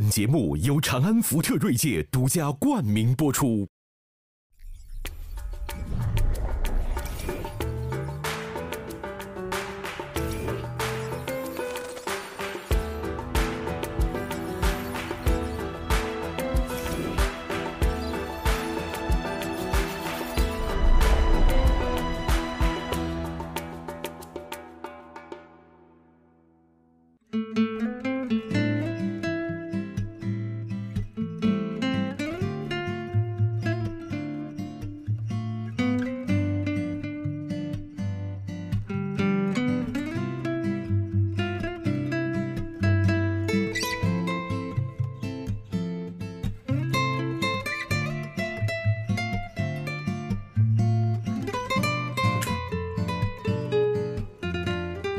[0.00, 3.66] 本节目由长安福特锐界独家冠名播出。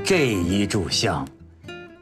[0.10, 1.24] 这一炷香，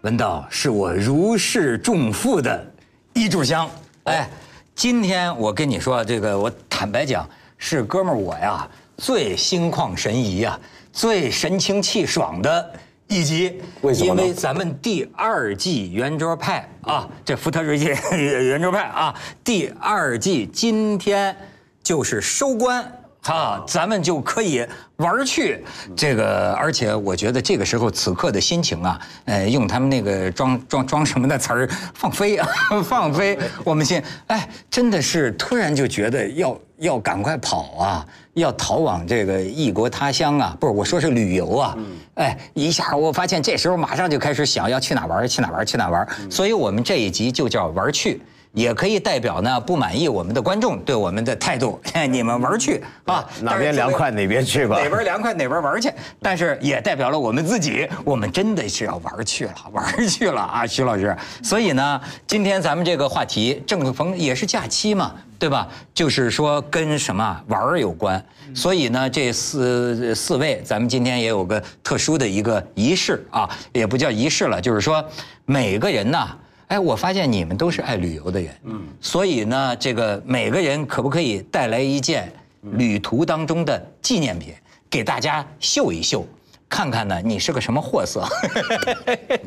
[0.04, 2.66] 文道是我如释重负的
[3.14, 3.70] 一炷香。
[4.06, 4.30] 哎，
[4.74, 10.58] 今天我跟你说，这个我坦白讲，是哥们儿我呀最心旷神怡呀，
[10.94, 12.74] 最神清气爽的
[13.10, 13.62] 一集。
[13.82, 21.36] 为什么因为咱们第二季圆桌派啊，这福特瑞界 圆桌派啊，第二季今天
[21.84, 22.90] 就是收官。
[23.28, 24.66] 啊，咱们就可以
[24.98, 25.64] 玩儿去
[25.96, 32.48] 这个，而且我觉得这个时候此刻的心情啊，呃，用他们那个装装装什么的词儿，放飞啊，
[32.84, 33.38] 放飞。
[33.64, 41.78] 我们现哎，真的是突然就觉得要要赶快跑啊，要逃往这个异国他乡啊，不是我说是旅游啊，
[42.16, 48.22] 哎，一下我发现这时候马上就开始想要去哪玩去哪玩去哪玩，所以我们这一集就叫玩儿去。
[48.58, 55.92] 也可以代表呢不满意我们的观众对我们的态度， 你们玩去啊，哪边凉快哪边去吧哪边凉快哪边玩去。
[56.20, 61.16] 但是也代表了我们自己，我们真的是要玩去了，玩去了啊，徐老师。
[61.44, 65.68] 所以呢，今天咱们这个话题正逢也是假期嘛，对吧？
[65.94, 68.24] 就是说跟什么玩儿有关。
[68.56, 75.06] 所以呢，这四四位，咱们今天也有个特殊的一个仪式啊，也不叫仪式了，就是说
[75.46, 76.36] 每个人呐。
[76.68, 82.32] 哎，我发现你们都是爱旅游的人，嗯，所以呢，这个每个人可不可以带来一件
[82.74, 84.54] 旅途当中的纪念品，
[84.90, 86.28] 给大家秀一秀，
[86.68, 88.28] 看看呢你是个什么货色？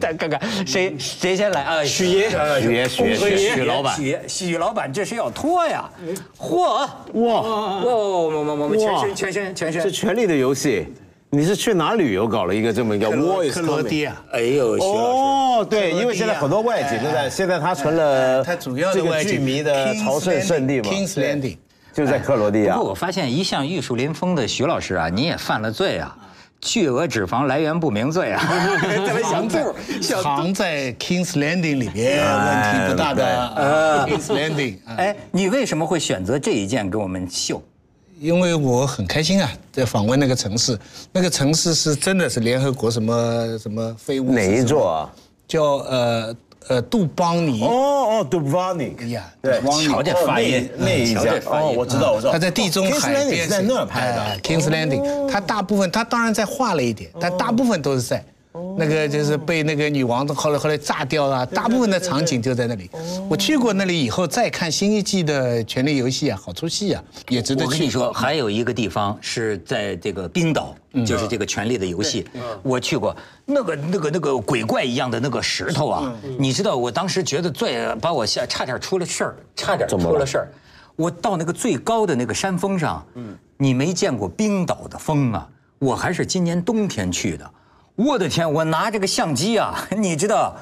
[0.00, 1.84] 再 看看谁谁先来啊？
[1.84, 5.90] 许爷，许爷许爷许许老板许许老板这是要脱呀！
[6.38, 7.42] 嚯哇，哇
[7.82, 9.04] 哇哇哇！
[9.14, 10.86] 全身全身全身是《权力的游戏》，
[11.32, 14.98] 你是去哪旅游搞了一个这么一个 War is 克罗 coming 地亚，哎呦，徐老师。
[14.98, 21.56] 哦，对，因为现在很多外景都在，现在它成了它主要这个的外景剧迷的朝圣圣地嘛 Kings Landing，
[21.92, 22.90] 就在克罗地亚不过。
[22.90, 26.18] 我发现一向玉树临风的徐老师啊，你也犯了罪啊，
[26.60, 28.42] 巨额脂肪来源不明罪啊，
[29.06, 30.22] 这么小肚小肚。
[30.24, 34.08] 藏在 Kings Landing 里边，问题不大的。
[34.08, 37.62] Kings Landing，啊哎，你为什么会选择这一件给我们秀？
[38.20, 40.78] 因为我很开心啊，在访问那个城市，
[41.10, 45.10] 那个城市是真的是联合国什么什么非物质哪一座啊？
[45.48, 46.36] 叫呃
[46.68, 47.62] 呃杜邦尼。
[47.64, 49.58] 哦哦 v n i 哎呀对，
[49.88, 52.32] 瞧这发音哦那那一家哦，我知道我知道。
[52.32, 54.38] 他在地中海边是在那儿拍的哎。
[54.42, 58.22] Kings Landing，他大部分他当然在画了一点，但大部分都是在。
[58.76, 62.90] 那个就是被那个女王后来后来炸掉了，大部分的场景就在那里。
[63.28, 67.66] 我去过那里以后，再看新一季的《权力游戏》啊，好出戏啊，也值得去。
[67.66, 70.74] 我跟你说，还有一个地方是在这个冰岛，
[71.06, 72.22] 就是这个《权力的游戏》，
[72.62, 73.14] 我去过，
[73.46, 80.48] 那个那个那个鬼怪一样的那个石头啊，你知道，我当时觉得最把我吓，差点出了事儿，差点出了事儿。
[80.96, 83.06] 我到那个最高的那个山峰上，
[83.56, 87.50] 你没见过冰岛的风啊，我还是今年冬天去的，
[88.00, 90.56] 我的天，我拿这个相机啊， 你知道。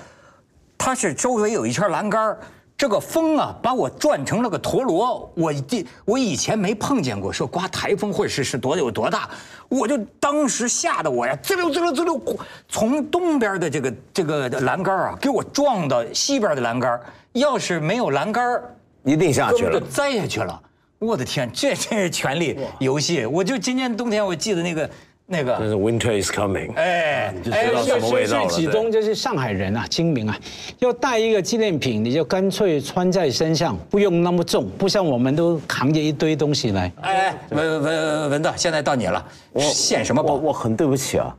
[0.76, 2.38] 它是周围有一圈栏杆儿
[2.76, 5.28] 这个风啊，把我转成了个陀螺。
[5.34, 9.28] 我这我以前没碰见过，说刮台风或者是是多有多大，
[9.68, 12.20] 我就当时吓得我呀，滋溜滋溜滋溜，
[12.68, 17.00] 从东边的这个这个栏杆啊，给我撞到西边的栏杆儿。
[17.32, 19.86] 要是没有栏杆儿，一定下去了就。
[19.86, 20.60] 栽下去了。
[21.00, 23.26] 我的天，这真是权力游戏！
[23.26, 24.88] 我就今年冬天，我记得那个
[25.30, 28.72] 那个，就是 Winter is coming，哎就知道什么味道了。
[28.72, 30.34] 东就是上海人啊，精明啊，
[30.78, 36.90] 要带一个纪念品，你就干脆穿在身上，不用那么重，不像我们都扛着一堆东西来。
[37.02, 39.22] 哎，文文文道，现在到你了，
[39.52, 40.32] 我献什么宝？
[40.32, 41.36] 我我很对不起啊，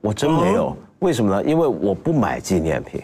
[0.00, 0.74] 我真没有。
[1.00, 1.44] 为什么呢？
[1.44, 3.02] 因为我不买纪念品。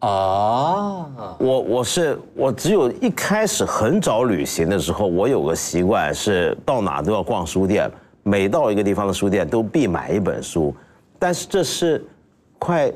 [0.00, 7.90] 哦，我我是我只有一开始很早旅行的时候，我有个习惯是到哪都要逛书店，
[8.24, 10.74] 每到一个地方的书店都必买一本书，
[11.18, 12.04] 但是这是
[12.58, 12.90] 快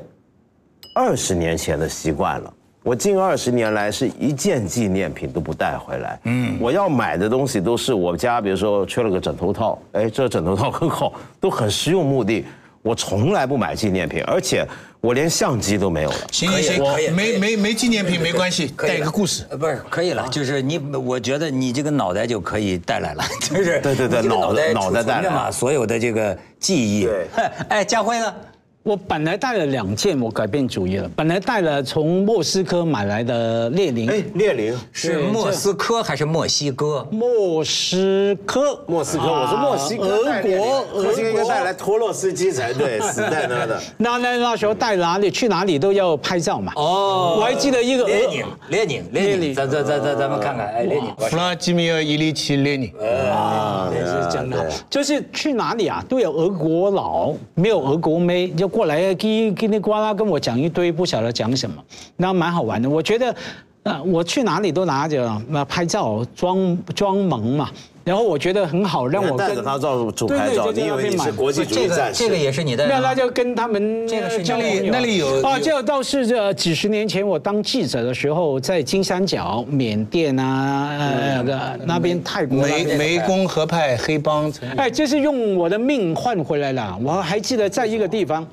[0.93, 2.53] 二十年前的习惯了。
[2.81, 6.19] 我近二十年来是一件纪念品都不带回来。
[6.23, 12.45] 嗯，我要买的东西都是我家，比如说缺了个枕头套，哎，这枕头套很好，都很实用目的。
[12.81, 14.65] 我从来不买纪念品，而且
[15.01, 16.17] 我连相机都没有了。
[16.31, 19.45] 行行行，可以没没没纪念品没关系，带个故事。
[19.49, 27.05] 呃，不是可以了，就是你，我觉得你这个脑袋就可以带来了， 就是对对对脑袋脑脑袋带来了嘛，所有的这个记忆。
[27.05, 27.27] 对，
[27.69, 28.33] 哎，家辉呢？
[28.81, 31.09] 我本来带了两件，我改变主意了。
[31.13, 37.05] 本来带了从莫斯科买来的列宁，哎，列宁，是莫斯科还是墨西哥？
[37.11, 41.85] 莫斯科，莫斯科，我说墨西哥，俄国，墨西哥应该带来俄国。
[41.85, 43.79] 托洛斯基才对，死在那的。
[43.97, 45.29] 那那那时候带哪里？
[45.29, 46.71] 去哪里都要拍照嘛。
[46.77, 47.35] 哦。
[47.37, 52.89] 我还记得一个俄列宁，列宁，列宁，咱咱咱咱咱们看看，哎，列宁，弗拉基米尔·伊利奇·列宁，
[53.29, 54.57] 啊，也是真的。
[54.57, 61.83] 对，就是去哪里啊，都有俄国佬，没有俄国妹，就过来叽叽里呱啦跟我讲一堆，不晓得讲什么，
[62.17, 62.89] 那蛮好玩的。
[62.89, 63.35] 我觉得，
[63.83, 67.69] 呃，我去哪里都拿着那拍照装装萌嘛，
[68.09, 72.23] 然后我觉得很好，让我跟带着他照主对拍照，你以为你是国际主这个义战士？
[72.23, 75.63] 这个也是你的，那那就跟他们这个是交那里那里有啊，有。
[75.63, 82.19] 这倒是这几十年前我当记者的时候，在金三角、缅甸啊，呃，那个那边。
[82.23, 84.51] 泰国湄湄公河派黑帮。
[84.75, 86.99] 哎，这是用我的命换回来了。
[87.03, 88.45] 我还记得在一个地方，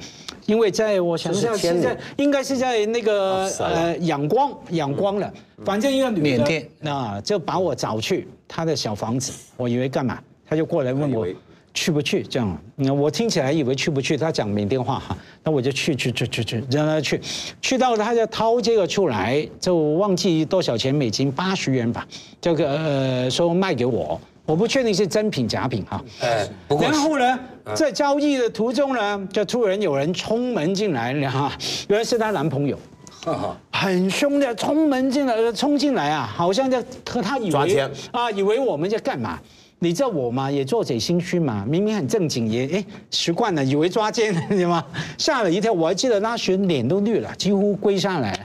[0.45, 5.33] 因为在我想想这是天女是在应该是在那个呃仰光仰光了，
[5.65, 6.69] 反正一个女的缅甸。
[6.85, 11.27] 啊，就把我找去她的小房子，我以为干嘛，他就过来问我。
[11.75, 12.23] 去不去？
[12.23, 15.15] 这样，那我听起来以为去不去，他讲缅甸话哈，
[15.45, 17.21] 那我就去去去去去，让她去，
[17.61, 22.09] 去到他就掏这个出来，就忘记多少钱美金，八十元吧，
[22.41, 26.03] 这个呃说卖给我，我不确定是真品假品哈。
[26.23, 27.39] 哎，不过然后呢，
[27.75, 31.53] 在交易的途中呢，就突然有人冲门进来，哈，
[31.89, 32.79] 原来是她男朋友，
[33.73, 39.39] 很凶的冲门进来，呃冲进来啊，好像在和他以为啊，以为我们在干嘛？
[39.79, 44.85] 你知道我嘛，也做贼心虚嘛，明明很正经，也哎习惯了，以为抓奸， 你知道吗？
[45.19, 48.39] 吓了一跳，我还记得那时脸都绿了，几乎跪下来了。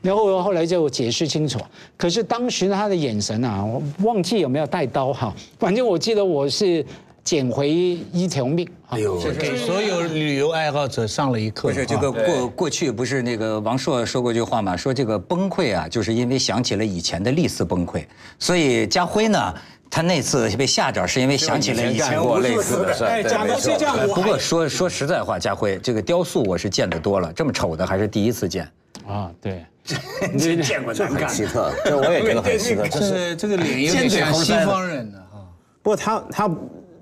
[0.00, 1.60] 然后后来就解释清楚，
[1.98, 6.82] 可是当时他的眼神啊，我忘记有没有带刀哈，反正我记得我是
[7.28, 8.66] 捡回一条命。
[8.88, 11.68] 哎呦，给所有旅游爱好者上了一课。
[11.68, 18.02] 不是这个过过去不是那个王朔说过句话嘛，说这个崩溃啊，就是因为想起了以前的历次崩溃，
[18.38, 19.54] 所以家辉呢，
[19.90, 23.10] 他那次被吓着是因为想起了以前过类似的事儿。
[23.10, 28.66] 哎，讲的是这样，我不过说说实在话，家辉这个雕塑我是见得多了，这么丑的还是第一次见。
[29.06, 29.66] 啊，对，
[30.38, 31.22] 这见过这么。
[31.26, 32.88] 奇特，这我也觉得很奇特。
[32.88, 35.44] 就这是这个脸有点像西方人的哈。
[35.82, 36.50] 不过他他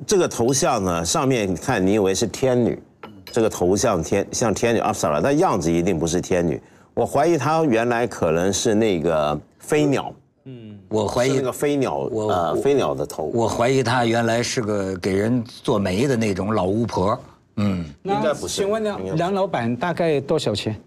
[0.04, 2.78] 这个头像呢，上面你看你以为是天女，
[3.26, 6.60] 这个头像天像天女阿萨拉，但样子一定不是天女。
[6.94, 10.12] 我怀疑她原来可能是那个飞鸟，
[10.44, 13.24] 嗯我怀疑那个飞鸟我我呃飞鸟的头。
[13.34, 17.18] 我怀疑她原来是个给人做媒的那种老巫婆。
[17.56, 20.78] 嗯，应该不是请问梁梁老板大概多少钱？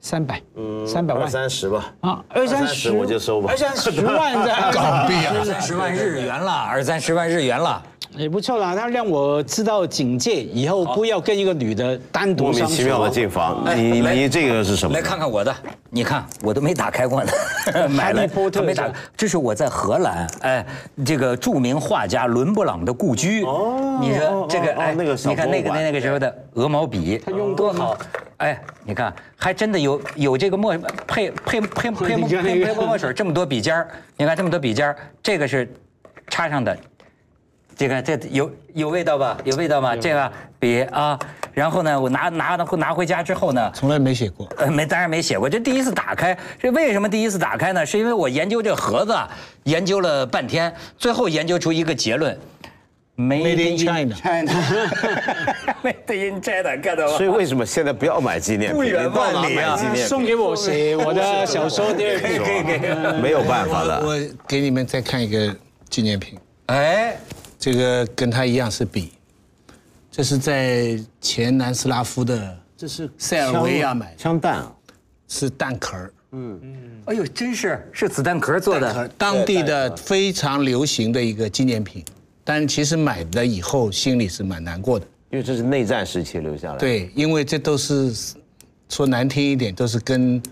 [0.00, 1.92] 三百，嗯三百万二万三十吧。
[2.00, 7.82] 啊，二三十我就收吧二三十万的港币啊二三十万日元了，二三十万日元了。
[8.16, 8.74] 也不错啦。
[8.74, 12.52] 他让我知道警戒，以后不要跟一个女的单独莫。
[12.52, 15.02] 名其妙的进房，你你这个是什么来？
[15.02, 15.54] 看看我的，
[15.90, 17.32] 你看我都没打开过呢，
[17.88, 18.90] 买了哈利波特还没打。
[19.16, 20.66] 这是我在荷兰，哎，
[21.04, 23.44] 这个著名画家伦勃朗的故居。
[23.44, 27.96] 哦，你说这个哎，那个小你看那个那那个时候的鹅毛笔，他用多好。
[28.38, 30.74] 哎，你看，还真的有有这个墨
[31.06, 35.70] 配配配配配配墨水 这么多笔尖儿，你看这么多笔尖儿，这个是
[36.28, 36.74] 插上的，
[37.80, 39.38] 这个这有有味道吧？
[39.42, 39.96] 有味道吧？
[39.96, 41.18] 这个笔啊，
[41.54, 44.46] 然后呢，我拿拿拿回家之后呢，从来没写过。
[44.58, 45.48] 呃，没，当然没写过。
[45.48, 47.86] 这第一次打开，这为什么第一次打开呢？
[47.86, 49.26] 是因为我研究这盒子，啊，
[49.62, 52.38] 研究了半天，最后研究出一个结论
[53.16, 55.94] Made in China China，Made
[56.30, 57.16] in China，看到吗？
[57.16, 58.76] 所以为什么现在不要买纪念品？
[58.76, 59.74] 不远万里啊？
[60.06, 62.44] 送给我写我的小说第二可以部。
[62.44, 63.22] 可以可以。
[63.22, 64.02] 没有办法的。
[64.04, 65.56] 我 我给你们再看一个
[65.88, 67.16] 纪念品，哎，
[67.60, 69.12] 这个跟他一样是笔，
[70.10, 74.74] 这是在前南斯拉夫的，这是塞尔维亚买的，枪弹啊，
[75.28, 76.12] 是弹壳儿。
[76.32, 76.58] 嗯，
[77.04, 77.86] 哎呦，真是。
[77.92, 79.06] 是子弹壳做的。
[79.18, 82.02] 当地的非常流行的一个纪念品，
[82.42, 85.06] 但其实买了以后心里是蛮难过的。
[85.30, 88.10] 因为这是内战时期留下来的。，对，因为这都是
[88.88, 90.42] 说难听一点，都是跟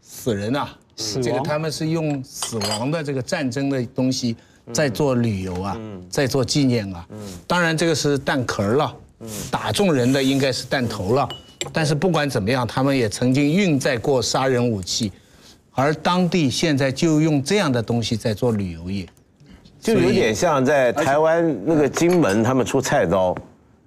[0.00, 0.78] 死人啊，
[1.16, 1.20] 亡。
[1.20, 4.36] 这个他们是用死亡的这个战争的东西
[4.70, 5.76] 在做旅游啊，
[6.10, 7.06] 在做纪念啊。
[7.46, 8.94] 当然这个是弹壳了，
[9.50, 11.28] 打中人的应该是弹头了。
[11.72, 15.10] 但是不管怎么样，他们也曾经运载过杀人武器，
[15.72, 19.06] 而当地现在就用这样的东西在做旅游业。
[19.80, 23.34] 就有点像在台湾那个金门，他们出菜刀，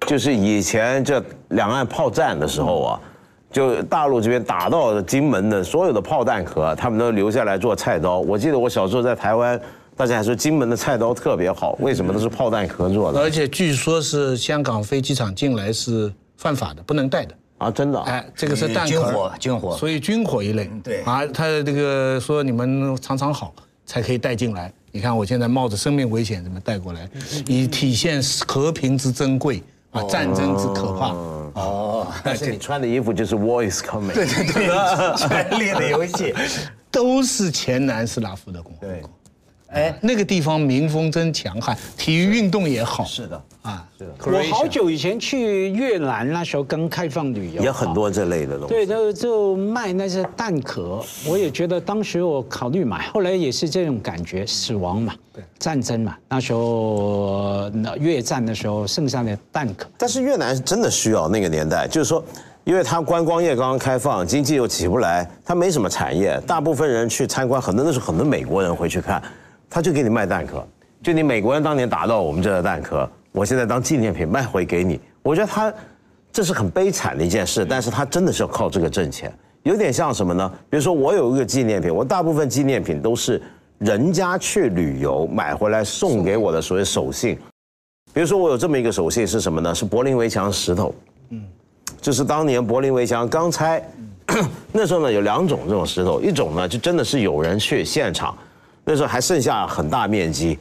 [0.06, 3.00] 就是以前这两岸炮战的时候啊，
[3.50, 8.20] 就大陆这边打到金门的所有的炮弹壳，他们都留下来做菜刀。
[8.20, 9.58] 我记得我小时候在台湾，
[9.96, 17.34] 大家还说金门的菜刀特别好，为什么都是炮弹壳做的而且据说是香港飞机场进来是犯法的，不能带的。
[17.56, 17.70] 啊？
[17.70, 18.04] 真的啊？
[18.06, 20.70] 哎，这个是弹壳军火军火所以军火一类。
[20.84, 23.54] 对啊，他这个说你们藏藏好
[23.86, 24.70] 才可以带进来。
[24.92, 27.08] 你看我现在冒着生命危险怎么带过来，
[27.46, 29.62] 以体现和平之珍贵
[29.92, 31.08] 啊，战争之可怕。
[31.54, 34.12] 哦，但是你穿的衣服就是 War is coming。
[34.12, 36.34] 对对对，权力 的游戏
[36.90, 39.10] 都是前南斯拉夫的共和对国。
[39.68, 43.04] 哎，那个地方民风真强悍，体育运动也好。
[43.04, 44.12] 是的，啊，是的。
[44.26, 48.74] 我好久以前去越南，那时候刚开放旅游，也很多这类的东西。
[48.74, 55.42] 对，就就卖那些蛋壳，我也觉得当时我考虑买，后来也是这种感觉，死亡嘛，对。
[55.58, 62.24] 战争嘛，那时候那越战的时候剩下的蛋壳，但是越南是真的需要那个年代，就是说，
[62.62, 69.20] 因为它观光业刚刚开放，经济又起不来，它没什么产业，大部分人去参观，很多那是很多美国人回去看，
[69.68, 70.66] 他就给你卖蛋壳，
[71.02, 75.72] 就你美国人当年打到我们这的蛋壳，我现在当纪念品卖回给你，我觉得他
[76.32, 79.32] 这是很悲惨的一件事，但是他真的是要靠这个挣钱，
[79.62, 80.52] 有点像什么呢？
[80.70, 83.40] 比如说我有一个纪念品，我大部分纪念品都是
[83.78, 87.38] 人家去旅游买回来送给我的所谓手信。
[88.12, 89.74] 比如说我有这么一个手信是什么呢？
[89.74, 90.94] 是柏林围墙石头，
[91.30, 91.42] 嗯，
[92.00, 93.82] 就是当年柏林围墙刚拆，
[94.72, 98.34] 那时候呢有两种这种石头，一种呢就真的是有人去现场，
[98.88, 100.56] 那时候还剩下很大面积，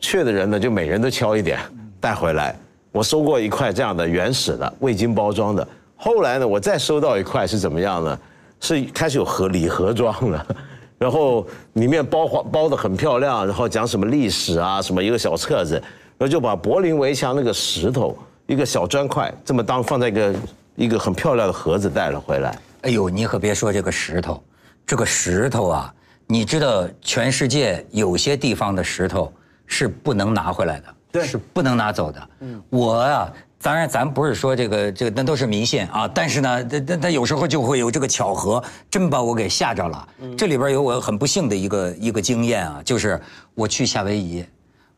[0.00, 1.60] 去的人呢就每人都敲一点
[2.00, 2.54] 带回来。
[2.90, 8.18] 我收过一块这样的原始的未经包装的，后来呢我再收到一块是怎么样呢？
[8.58, 10.44] 是开始有盒礼盒装了。
[10.98, 15.74] 然后里面包包包的很漂亮，然后讲什么历史啊，什么一个小册子，
[16.18, 20.34] 然后就把柏林围墙那个石头一个小砖块这么当放在一个
[20.74, 22.58] 一个很漂亮的盒子带了回来。
[22.82, 24.42] 哎呦，你可别说这个石头，
[24.84, 25.94] 这个石头啊，
[26.30, 29.32] 你知道全世界有些地方的石头
[29.66, 32.28] 是不能拿回来的，对是不能拿走的。
[32.40, 33.32] 嗯，我啊，
[33.62, 40.06] 当然咱不是说这个这个那都是迷信啊，但是呢，它它它有时候就会有这个巧合，真把我给吓着了。
[40.36, 43.18] 这里边有我很不幸的一个一个经验啊，就是
[43.54, 44.44] 我去夏威夷，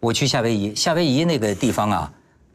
[0.00, 2.12] 我去夏威夷，夏威夷那个地方啊。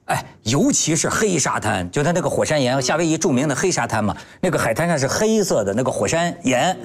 [0.07, 6.77] 哎，尤其是黑沙滩，就它那个火山岩，夏威夷著名的黑沙滩嘛，那个海滩上是黑色的那个火山岩，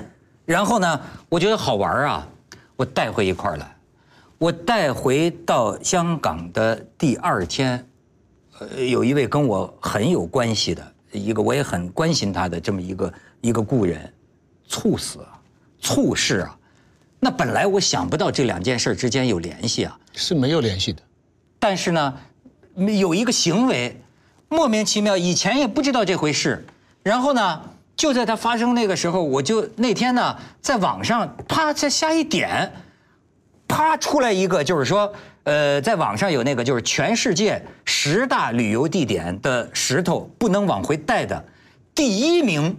[0.51, 2.27] 然后呢，我觉得好玩啊，
[2.75, 3.77] 我带回一块儿来，
[4.37, 7.87] 我带回到香港的第二天，
[8.59, 14.13] 呃，有一位跟我很有关系的一个，我也很关心他的这么一个一个故人，
[14.67, 15.39] 猝死啊，
[15.81, 16.59] 猝逝啊，
[17.21, 21.01] 那本来我想不到这两件事之间有联系啊，是没有联系的。
[21.61, 22.13] 但是呢，
[22.75, 24.03] 有一个行为
[24.49, 26.67] 莫名其妙，以前也不知道这回事，
[27.05, 27.63] 然后呢，
[28.01, 32.73] 就在它发生那个时候，我就那天呢，在网上啪再下一点，
[33.69, 41.45] 啪出来一个，就是说，呃，在网上有那个就是全世界十大旅游地点的石头不能往回带的，
[41.95, 42.75] 第一名，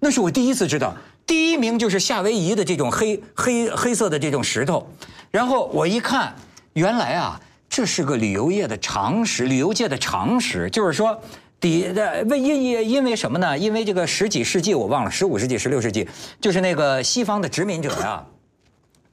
[0.00, 4.88] 那是我第一次知道，第一名就是夏威夷的这种黑黑黑色的这种石头，
[5.30, 6.34] 然后我一看，
[6.72, 7.38] 原来啊，
[7.68, 11.20] 这是个旅游业的常识，旅游界的常识，就是说。
[11.62, 13.56] 底的为因因因为什么呢？
[13.56, 16.08] 因为这个十几世纪我忘了，十五世纪、十六世纪，
[16.40, 18.26] 就是那个西方的殖民者呀、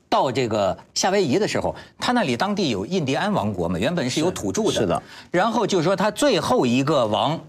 [0.09, 4.71] 到这个夏威夷的时候，他那里当地有印第安王国嘛，原本是有土著的。
[4.71, 5.03] 是的。
[5.29, 7.39] 然后就说他最后一个王，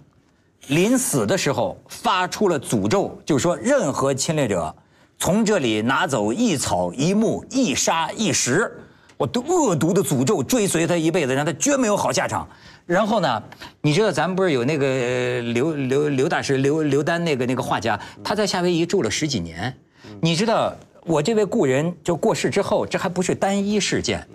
[0.66, 4.74] 临死的时候发出了诅咒，就是说任何侵略者
[5.18, 8.70] 从这里拿走一草一木一沙一石，
[9.16, 12.46] 我都恶毒的诅咒追随他一辈子，让他绝没有好下场。
[12.90, 13.40] 然后呢，
[13.82, 19.72] 你知道咱们不是有那个呃刘刘刘大师刘刘丹那个那个画家，他在夏威夷住了十几年。
[20.20, 24.26] 你知道我这位故人就过世之后，这还不是单一事件，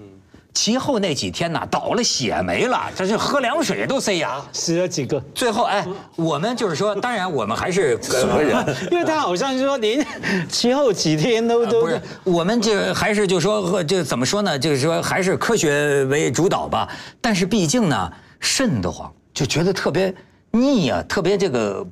[0.54, 4.42] 其后那几天呐，倒了血霉了，这是喝凉水都塞牙。
[4.54, 5.22] 死了几个？
[5.34, 5.86] 最后，哎，
[6.16, 8.56] 我们就是说，当然我们还是 什么人？
[8.90, 10.02] 因为他好像说您
[10.48, 14.58] 其后几天都都不是，我们这还是就说呃这怎么说呢？
[14.58, 16.88] 就是说还是科学为主导吧。
[17.20, 18.10] 但是毕竟呢，
[18.46, 20.14] 瘆得慌，就觉得特别
[20.52, 21.86] 腻啊，特别这个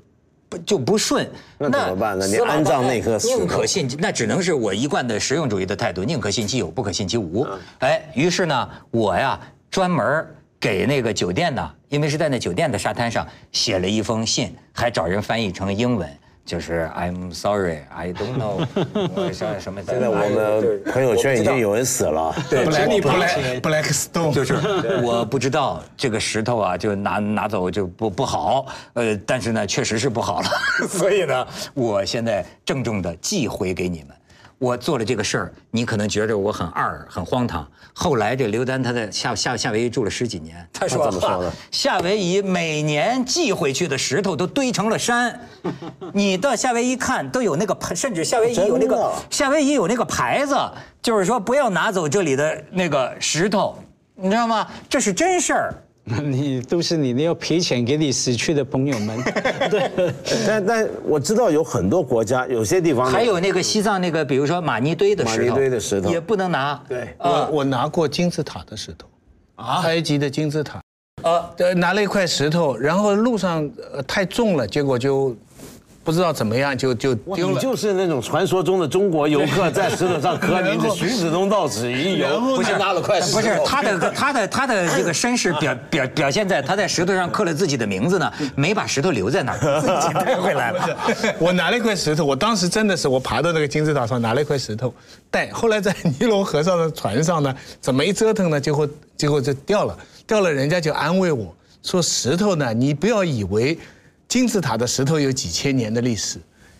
[0.48, 1.28] 不就不顺。
[1.58, 7.48] 那怎么办呢你安葬白那颗宁可信其，那只能是我一贯的实用主义的态度，宁可信其有，不可信其无。
[7.80, 9.40] 哎，于是呢，我呀
[9.72, 10.26] 专门
[10.60, 16.08] 给那个酒店呢，因为是在那酒店的沙滩上写了一封信，还找人翻译成英文。
[16.46, 18.68] 就是 I'm sorry, I don't know，
[19.16, 19.82] 我像什么。
[19.82, 22.36] 现在我们朋友圈已经有人死了。
[22.50, 24.56] 对，Black 不 Black Black Stone 就是
[25.02, 30.48] 我不知道这个石头啊，就拿拿走就不不好，呃，但是呢，确实是不好了，
[30.88, 34.10] 所以呢，我现在郑重的寄回给你们。
[34.64, 37.68] 我做了这个事儿，你可能觉着我很二、很荒唐。
[37.92, 45.38] 后来这刘丹他在夏夏夏威夷住了十几年，他说他怎么说的夏威夷每年寄回去的石头都堆成了山，
[46.14, 50.56] 你到夏威夷看都有那个牌， 甚至夏威夷有那个夏威夷有那个牌子，
[51.02, 53.78] 就是说不要拿走这里的那个石头，
[54.16, 54.66] 你知道吗？
[54.88, 55.74] 这是真事儿。
[56.24, 59.18] 你都是你，你要赔钱给你死去的朋友们。
[59.72, 60.14] 对。
[60.46, 66.10] 但但我知道有很多国家，有些地方还有那个西藏那个，比如说玛尼堆的石头，玛尼堆的石头。
[66.10, 66.84] 也不能拿。
[66.90, 67.04] 对。
[67.18, 67.48] 啊。
[67.48, 69.08] 我我拿过金字塔的石头，
[69.56, 70.82] 啊，埃及的金字塔，
[71.22, 75.34] 啊，呃，拿了一块石头，然后路上呃太重了，结果就
[76.04, 77.54] 不知道怎么样就就丢了。
[77.54, 90.98] 你就是那种传说中的中国游客在石头上刻名字“徐子东到此一游”，不是拿了块石头，不是他的他的他的这个身世表表表现在他在石头上刻了自己的名字呢，没把石头留在那儿， 自己带回来了。
[91.40, 94.94] 我拿了一块石头，我当时真的是我爬到那个金字塔上拿了一块石头
[95.32, 103.78] 带，后来在尼罗河上的船上呢，怎么一折腾呢，结果结果就掉了，掉了，人家就安慰我说石头呢，你不要以为
[104.34, 106.40] 金字塔的石头有几千年的历史。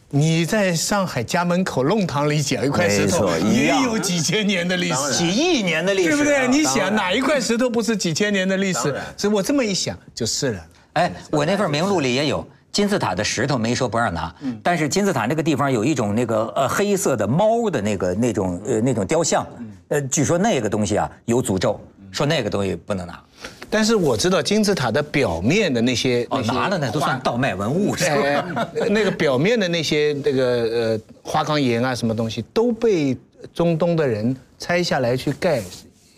[0.10, 6.48] 你在上海家门口弄堂里捡一块石头也有几千年的历史，几亿年的历史，对不对？
[6.48, 8.96] 你想哪一块石头不是几千年的历史？
[9.16, 10.66] 所以我这么一想就是了。
[10.94, 14.34] 哎，我那份名录里也有金字塔的石头，没说不让拿，
[14.64, 19.46] 但是金字塔那个地方有一种那个呃黑色的猫的那个那种呃那种雕像，
[19.90, 21.80] 呃，据说那个东西啊有诅咒，
[22.14, 23.22] 说那个东西不能拿。
[23.70, 28.60] 但是我知道金字塔的表面的那些哦，拿了那都算倒卖文物是吧？
[28.80, 33.18] 哎，那个表面的那些那个呃花岗岩啊，什么东西都被
[33.54, 35.62] 中东的人拆下来去盖，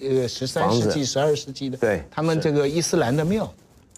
[0.01, 3.51] 呃十三世纪、十二世纪的，对他们这个伊斯兰的庙，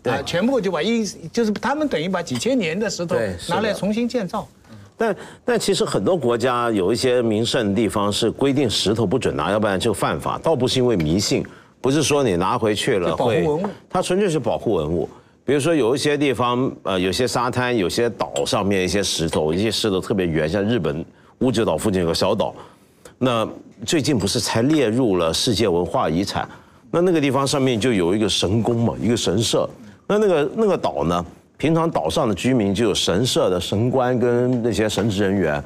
[0.04, 3.15] 对啊，全部就把一就是他们等于把几千年的石头
[3.50, 4.48] 拿来重新建造。
[4.95, 10.39] 但但其实很多国家有一些名胜地方是规定石头不准拿，要不然就犯法。
[10.43, 11.45] 倒不是因为迷信，
[11.80, 15.08] 不是说你拿回去了保护会文物，它纯粹是保护文物。
[15.46, 21.06] 比如说有一些地方，呃，有些沙滩、有些岛上面一些石头，一些石头特别圆，像日本
[21.40, 22.54] 屋久岛附近有个小岛，
[23.18, 23.48] 那
[23.86, 26.48] 最近不是才列入了世界文化遗产？
[26.92, 29.70] 那那个地方上面就有一个神宫嘛，一个神社。
[30.08, 31.26] 那那个那个岛呢，
[31.58, 35.63] 平常岛上的居民就有神社的神官跟那些神职人员，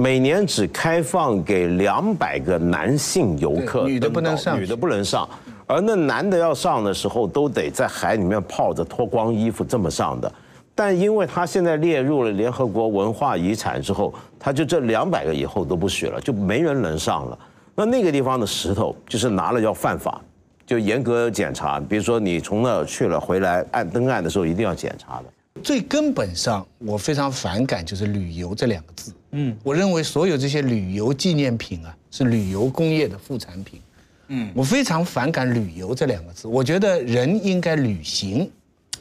[0.00, 5.28] 每年只开放给两百个男性游客对女的不能上女的不能上。
[5.66, 10.32] 而那男的要上的时候，都得在海里面泡着，脱光衣服这么上的。
[10.74, 17.38] 但因为他现在列入了联合国文化遗产之后，他就这两百个以后都不许了，就没人能上了。
[17.74, 20.18] 那那个地方的石头就是拿了要犯法，
[20.66, 21.78] 就严格检查。
[21.78, 25.24] 比如说你从那儿去了回来，按登岸的时候一定要检查的。
[25.60, 29.12] 最根本上，我非常反感就是旅游这两个字。
[29.32, 33.80] 嗯，我认为所有这些旅游纪念品啊，是旅游工业的副产品。
[34.28, 36.48] 嗯，我非常反感旅游这两个字。
[36.48, 38.50] 我觉得人应该旅行，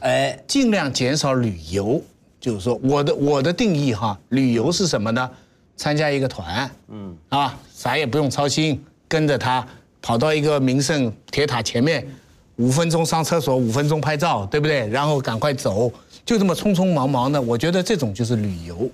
[0.02, 2.02] 哎，尽量减少旅游。
[2.40, 5.30] 就是说，我的我的定义哈，旅游是什么呢？
[5.76, 9.68] 参加一个团，嗯，啊，啥也不用操心，跟着他
[10.02, 12.08] 跑到一个名胜铁塔前面，
[12.56, 14.88] 五分钟上厕所，五分钟拍照，对不对？
[14.88, 15.92] 然后赶快走，
[16.26, 17.42] 就这么匆匆忙忙的。
[17.42, 18.90] 我觉得这种就是旅游。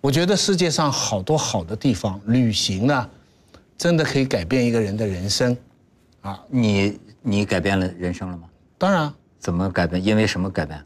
[0.00, 3.10] 我觉得世界上好多好的地方，旅行呢，
[3.76, 5.56] 真的可以改变一个人的人生。
[6.20, 8.44] 啊你你改变了人生了吗？
[8.78, 10.04] 当然，怎么改变？
[10.04, 10.82] 因为什么改变？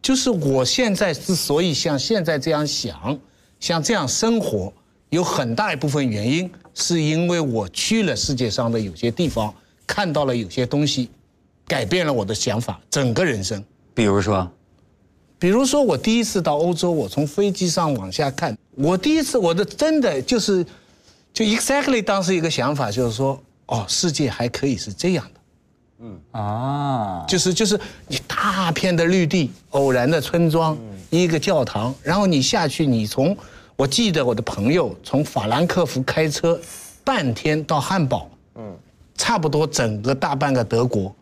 [0.00, 3.18] 就是我现在之所以像现在这样想，
[3.58, 4.72] 像这样生活，
[5.10, 9.52] 有很大一部分原因是因为我去了世界上的有些地方，
[9.86, 11.10] 看到了有些东西，
[11.66, 13.62] 改变了我的想法，整个人生。
[13.92, 14.50] 比如说，
[15.40, 20.62] 比如说，我第一次到欧洲，我从飞机上往下看，我第一次我的真的就是，
[21.32, 25.40] 就 exactly 当时一个想法就是说，哦，世界还可以是这样的。
[26.00, 26.20] 嗯。
[26.32, 30.76] 啊，就是就是你大片的绿地，偶然的村庄，
[31.08, 33.34] 一个教堂，然后你下去，你从
[33.76, 36.60] 我记得我的朋友从法兰克福开车
[37.02, 38.76] 半天到汉堡，嗯，
[39.14, 41.16] 差不多整个大半个德国，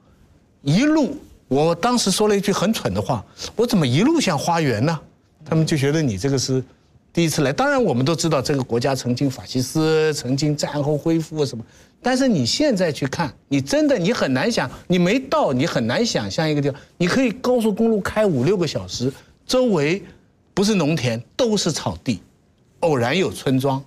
[0.63, 1.17] 一路
[1.49, 3.25] 我当时说了一句很蠢的话，
[3.57, 5.01] 我怎么一路像花园呢？
[5.45, 6.63] 他们就觉得你这个是
[7.13, 7.51] 第一次来。
[7.51, 11.65] 当然我们都知道这个国家曾经法西斯，曾经战后恢复什么。
[12.03, 19.13] 但是你现在去看，你真的你很难想，你没到，你很难想象一个地方，你可以高速公路开五六个小时，
[19.47, 20.03] 周围
[20.53, 22.21] 不是农田，都是草地，
[22.81, 23.83] 偶然有村庄，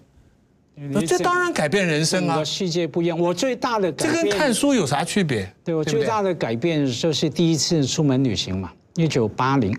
[1.05, 2.43] 这当然改变人生啊！
[2.43, 3.17] 世界不一样。
[3.19, 5.51] 我最大的改这，跟看书有啥区别？
[5.63, 9.77] 对我最大的改变就是第一次出门旅行嘛，一九八零，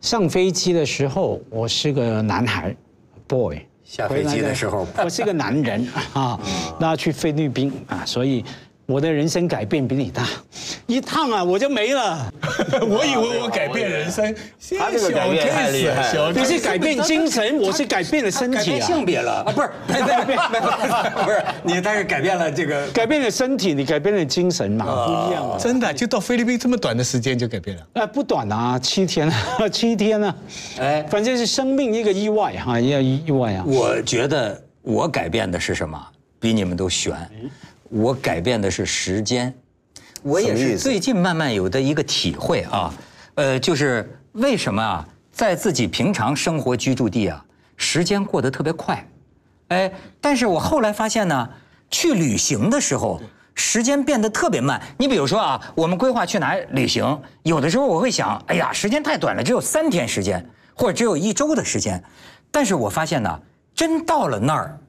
[0.00, 2.74] 上飞机的时候，我是个男孩
[3.26, 3.58] ，boy。
[3.84, 6.40] 下飞机的时候我是个男人 啊，
[6.80, 8.42] 那去菲律宾啊，所以
[8.92, 10.28] 我的人生改变比你大，
[10.86, 12.30] 一趟啊我就没了。
[12.86, 14.34] 我以为我改变人生，
[14.78, 18.74] 他这个改变太厉害你是改变精神，我是改变了身改体啊。
[18.74, 19.52] 变性别了啊？
[19.52, 22.86] 不是，没没没没不是你，但是改变了这个。
[22.92, 25.56] 改变了身体，你改变了精神嘛，不一样啊。
[25.58, 27.86] 真的就到菲律宾这么短的时间就改变了。
[27.94, 30.36] 哎，不短啊，七天啊， 七天啊，
[30.78, 33.64] 哎反正是生命一个意外哈，一个意外啊。
[33.66, 35.98] 我觉得我改变的是什么？
[36.38, 37.14] 比你们都悬。
[37.92, 39.52] 我改变的是时间。
[40.22, 42.94] 我也是最近慢慢有的一个体会啊，
[43.34, 47.44] 呃，就是为什么啊，在自己平常生活居住地啊，
[47.76, 49.06] 时间过得特别快，
[49.68, 51.48] 哎，但是我后来发现呢，
[51.90, 53.20] 去旅行的时候。
[53.54, 54.80] 时间变得特别慢。
[54.96, 60.42] 你比如说啊，我们规划去哪儿旅行，有的时候我会想，哎呀，时间太短了，只有三天时间，
[60.74, 62.02] 或者只有一周的时间。
[62.50, 63.40] 但是我发现呢，
[63.74, 64.80] 真到了那儿，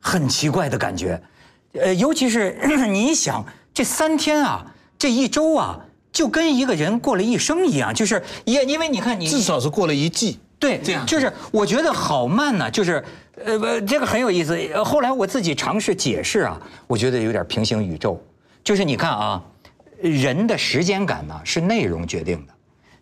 [0.00, 1.22] 很奇怪的感觉，
[1.72, 2.56] 呃，尤其是
[2.88, 4.64] 你一想这三天啊，
[4.98, 5.78] 这一周啊，
[6.12, 10.38] 就跟一个人过了一生一样，就是也因为你看你至少是过了一季。
[10.58, 13.04] 对，这样就是我觉得好慢呢，就是，
[13.44, 14.56] 呃，不这个很有意思。
[14.74, 18.20] 呃后来我自己尝试解释啊，我觉得有点平行宇宙。
[18.64, 19.42] 就是你看啊，
[20.00, 22.52] 人的时间感呢是内容决定的。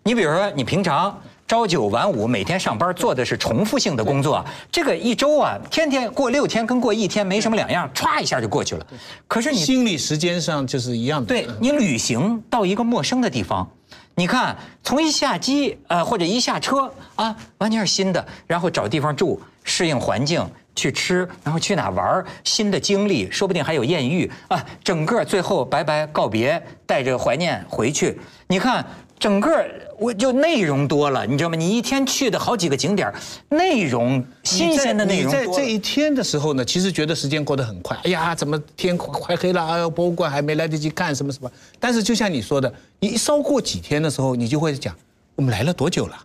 [0.03, 8.85] 你比如说，你平常朝九晚五，每天上班做的是重复性的工作，这个一周啊，天天过六天跟过一天没什么两样，歘一下就过去了。
[9.29, 11.27] 可是你心理时间上就是一样的。
[11.27, 13.69] 对你旅行到一个陌生的地方，
[14.17, 28.19] 你看从一下机呃或者一下车啊，完全是新的，然后找地方住，适应环境，去吃，然后去哪玩新的经历，说不定还有艳遇啊，整个最后拜拜告别，带着怀念回去。
[28.49, 28.85] 你看
[29.17, 29.65] 整个
[29.99, 31.57] 我就内容多了，你知道吗？
[31.57, 33.15] 你一天去的好几个景点儿，
[33.49, 37.97] 内容新鲜的内容多了你在这一天的时候呢，其实觉得时间过得很快。
[38.05, 39.67] 哎呀，怎么天快黑了？
[39.67, 41.51] 哎呦，博物馆还没来得及看什么什么。
[41.81, 44.95] 但是就像你说的，你一稍过几天的时候，你就会讲，
[45.35, 46.17] 我们来了多久了？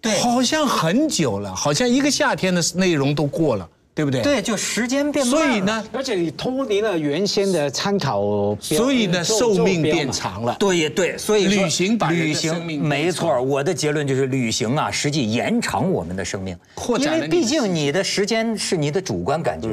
[0.00, 4.22] 对好像很久了，好像一个夏天的内容都过了，对不对？。
[4.22, 5.46] 对，就时间变慢了。
[5.46, 10.10] 所以呢，而且你脱离了原先的参考标，所以呢，寿命变。
[10.10, 10.56] 长了。
[10.58, 19.68] 对对，所以旅行把旅行生命没错，我的结论就是旅行啊，实际延长我们的生命，扩展因为毕竟你的时间是你的主观感觉，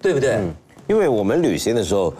[0.00, 0.38] 对不对？
[0.88, 2.12] 因为我们旅行的时候，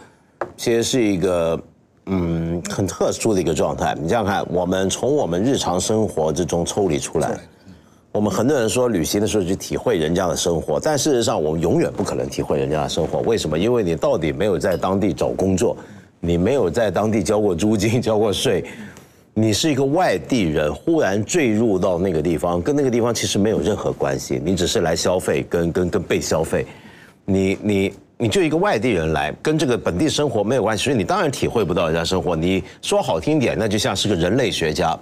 [0.57, 1.61] 其实是一个
[2.07, 3.95] 嗯很特殊的一个状态。
[4.01, 7.39] 你想想看，我们从我们日常生活之中抽离出来。
[8.13, 13.21] 我们很多人说旅行的时候去体会人家的生活，但事实上我们永远不可能体会人家的生活。
[13.21, 13.59] 为什么？
[13.59, 15.75] 因为你到底没有在当地找工作，
[16.21, 18.63] 你没有在当地交过租金、交过税，
[19.33, 26.67] 你是一个外地人，忽然坠入到那个地方，跟那个地方其实没有任何关系，你只是来消费，跟跟跟被消费。
[27.25, 32.37] 你你你就一个外地人来，跟这个本地生活没有关系，所以你当然体会不到人家生活。
[32.37, 34.99] 你说好听点，那就像是个人类学家，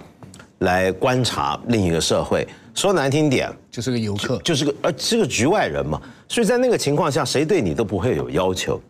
[0.61, 2.43] 来观察另一个社会；
[2.73, 4.39] 说难听点，就是个游客。
[4.43, 6.01] 就是个呃是个局外人嘛。
[6.27, 8.81] 所以在那个情况下，谁对你都不会有要求。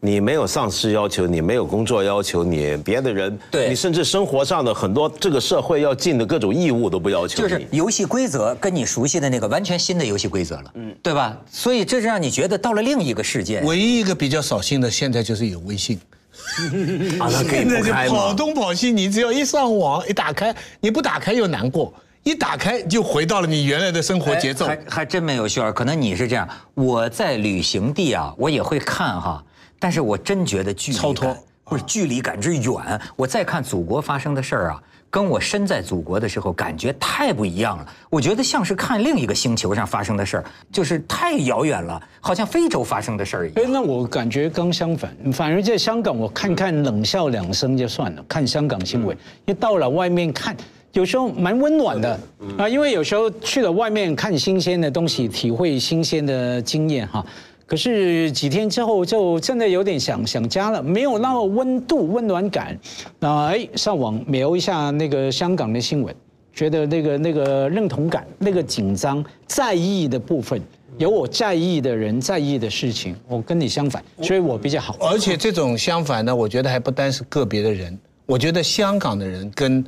[0.00, 7.42] 你没有上司要求，你没有工作要求，你别的人，对你甚至生活上的很多这个社会要尽的各种义务都不要求。
[7.42, 11.34] 就是游戏规则跟你熟悉的那个完全新的游戏规则了，嗯，对吧？
[11.50, 13.62] 所以这是让你觉得到了另一个世界。
[13.62, 15.98] 唯一一个比较扫兴的，现在就是有微信。
[17.20, 18.34] 啊，那可以现在就不开跑？
[18.34, 21.92] 东跑西，你只要一上网一打开，你不打开又难过，
[22.22, 24.66] 一打开就回到了你原来的生活节奏。
[24.66, 26.48] 哎还还真没有秀儿，可能你是这样。
[26.74, 29.42] 我在旅行地啊，我也会看哈，
[29.78, 33.00] 但是我真觉得距离超脱感不是距离感之远。
[33.16, 37.86] 我再看祖国发生的事儿啊，跟我身在祖国的时候感觉太不一样了。
[38.10, 43.72] 我觉得像是看另一个星球上发生的事儿，就是太遥远了，好像非洲发生的事儿一哎，样。
[43.72, 50.56] 那我感觉刚相反，反而在香港，我看看冷笑两声就算了，看香港新闻，一到了外面看，
[50.92, 52.20] 有时候蛮温暖的
[52.58, 57.24] 啊，因为有时候去了外面看新鲜的东西，体会新鲜的经验哈。
[57.66, 62.78] 可是几天之后就真的有点想想家了，没有那么温度、温暖感。
[63.18, 66.14] 那哎，上网瞄一下那个香港的新闻，
[66.52, 70.60] 觉得那个那个认同感、那个紧张、在意的部分，
[70.98, 74.96] 有我在意的人、在意的事情，我跟你相反，所以我比较好。
[75.00, 79.82] 而且这种相反呢，我觉得还不单是个别的人，我觉得香港的人跟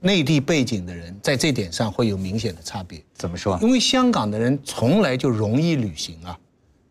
[0.00, 2.98] 内地背景的人在这点上会有明显的差别。
[3.12, 3.58] 怎么说？
[3.60, 6.38] 因为香港的人从来就容易旅行啊，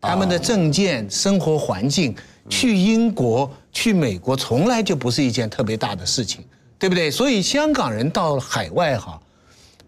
[0.00, 2.14] 他们的证件、生活环境，
[2.48, 6.42] 去英国、去美国从来就不是一件特别大的事情，
[6.78, 7.10] 对不对？
[7.10, 9.20] 所以香港人到海外哈，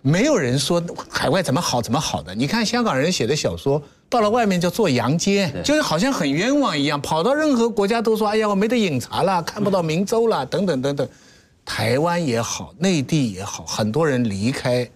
[0.03, 2.35] 没有人说海外怎么好怎么好的。
[2.35, 11.09] 你看香港人写的小说，到了外面就做洋街，就是好像很冤枉一样，跑到任何国家都说，哎呀，我没得饮茶了，看不到明州了，等等等等。
[11.64, 14.88] 台湾也好，内地也好，很多人离开。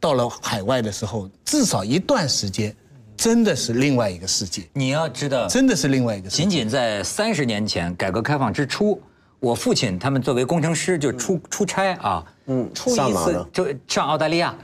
[0.00, 2.74] 到了海外的时候，至少一段时间，
[3.18, 4.62] 真的是另外一个世界。
[4.72, 6.42] 你要知道，真的是另外一个世界。
[6.42, 8.98] 仅仅在三十年前，改革开放之初，
[9.40, 14.54] 我父亲他们作为工程师就出出差啊，嗯，出一次就上澳大利亚，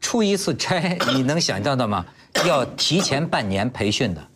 [0.00, 2.06] 出一次差，你能想象到吗？
[2.46, 4.28] 要提前半年培训的，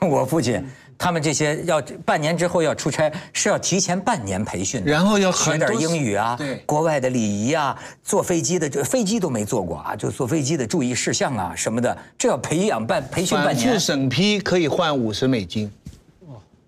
[0.06, 0.62] 我父亲。
[1.00, 13.68] 他们这些要半年之后要出差，是要提前半年培训的，然后要学点英语啊，对，国外的礼仪啊，坐飞机的这飞机都没坐过啊，就坐飞机的注意事项啊什么的，这要培养半培训半年。
[13.68, 15.72] 反复审批可以换五十美金。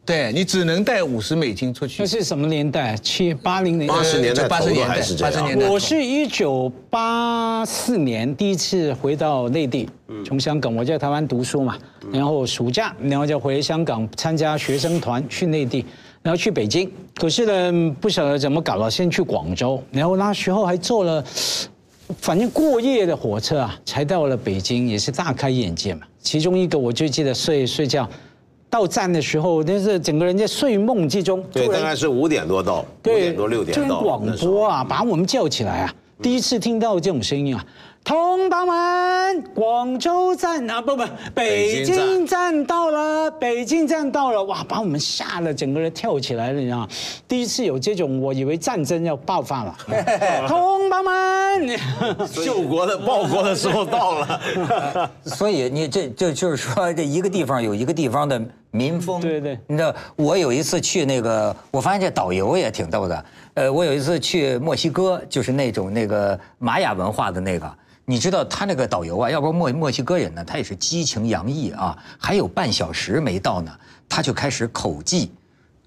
[0.04, 2.02] 对你只能带五十美金出去。
[2.02, 2.96] 那是什么年代？
[2.96, 3.86] 七八零年？
[3.86, 5.68] 八十年代，八十年代，八十年代。
[5.68, 9.88] 我是一九八四年第一次回到内地，
[10.26, 11.78] 从香港，我在台湾读书嘛，
[12.12, 15.86] 然后暑假，然后就回香港参加学生团去内地，
[16.20, 16.90] 然后去北京。
[17.14, 21.24] 可是呢，不晓得怎么搞了，先去广州，然后那时候还坐了，
[22.18, 26.00] 反正过夜的火车啊，才到了北京，也是大开眼界嘛。
[26.18, 28.08] 其中一个我就记得睡睡觉。
[28.72, 31.44] 到站的时候，那是整个人在睡梦之中。
[31.52, 34.00] 对，大概是五点多到，五点多六点到。
[34.00, 37.62] 广播啊，把我们叫起来啊，第一次听到这种声音啊。
[38.02, 41.04] 同胞们，广州站啊，不不，
[41.34, 46.88] 北京站到了，北京站到了，哇，把我们吓得整个人跳起来了，你知道吗？
[47.28, 49.76] 第一次有这种，我以为战争要爆发了。
[50.48, 51.68] 同胞们，
[52.42, 55.10] 救国的报国的时候到了。
[55.24, 59.20] 所以你这这就是说，这一个地方有一个地方的民风。
[59.20, 59.56] 对对。
[59.68, 63.24] 你知道，我有一次去那个，我发现这导游也挺逗的。
[63.54, 67.72] 呃，我有一次去墨西哥，就是那种那个玛雅文化的那个。
[68.04, 73.70] 你知道他那个导游啊，要不墨墨西哥人呢，他也是激情洋溢啊，还有半小时没到呢，
[74.08, 75.30] 他就开始口技，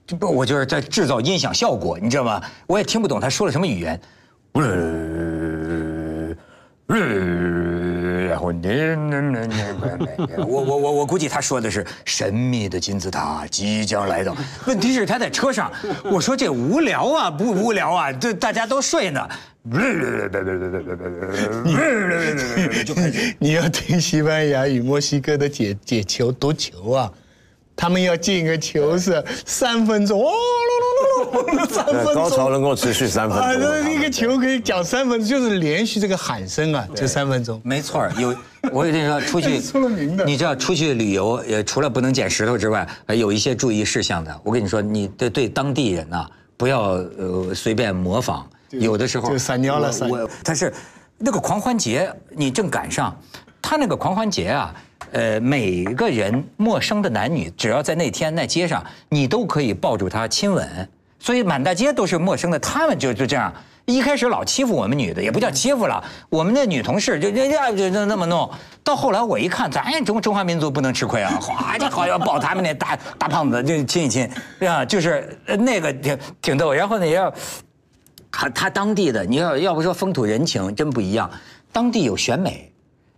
[0.08, 2.41] 这不，我就是在制造音响效果，你知道吗？
[2.67, 4.00] 我也听不懂他说了什么语言，
[6.88, 7.04] 然
[8.45, 8.53] 后
[10.45, 14.36] 我我我我估计他说的是神秘的金字塔即将来到，
[14.67, 15.71] 问题是他在车上，
[16.03, 19.27] 我说这无聊啊，不无聊啊，这大家都睡呢。
[23.39, 27.12] 你要听西班牙与墨西哥的解解球夺球啊，
[27.75, 30.31] 他们要进一个球是三分钟哦，
[31.69, 37.59] 三分钟， 高潮能够持续三分钟，那一个球可以讲三分钟，就是连续这个喊声啊，就三分钟。
[37.63, 38.35] 没错，有
[38.71, 44.39] 我跟你说，出去出了名的，你知道出去旅游，也除了不能捡石头之外，有一些注意事项的。
[44.43, 46.25] 我跟你说，你对对当地人呐，
[46.57, 48.47] 不要呃随便模仿。
[48.71, 50.73] 有的时候就撒尿了，我他是
[51.17, 53.17] 那个狂欢节，你正赶上，
[53.61, 54.73] 他那个狂欢节啊，
[55.15, 63.54] 呃，每个人陌生的男女，只要在那天那街上，你都可以抱住他亲吻，所以满大街都是陌生的，他们就就这样，
[63.86, 68.51] 一开始老欺负我们女的，也不叫欺负了，我们的女同事就人家就就那么弄，
[68.84, 74.30] 到后来我一看，咱中中华民族不能吃亏啊，哗家伙要抱他们那大大胖子就亲一亲，
[74.67, 77.34] 啊，就是那个挺挺逗，然后呢也要。
[78.38, 81.32] 他他当地的，你要要不说风土人情真不一样。
[81.71, 82.69] 当地有选美，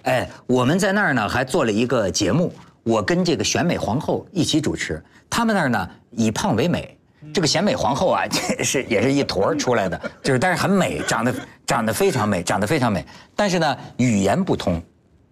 [0.07, 5.03] 哎，我们在那儿呢还做了一个节目，我跟这个选美皇后一起主持。
[5.29, 6.97] 他们那儿呢以胖为美，
[7.33, 13.05] 这个选美皇后啊 这是也是一坨出来的，就是但是很美，长得长得非常美，长得非常美。
[13.35, 14.81] 但是呢语言不通，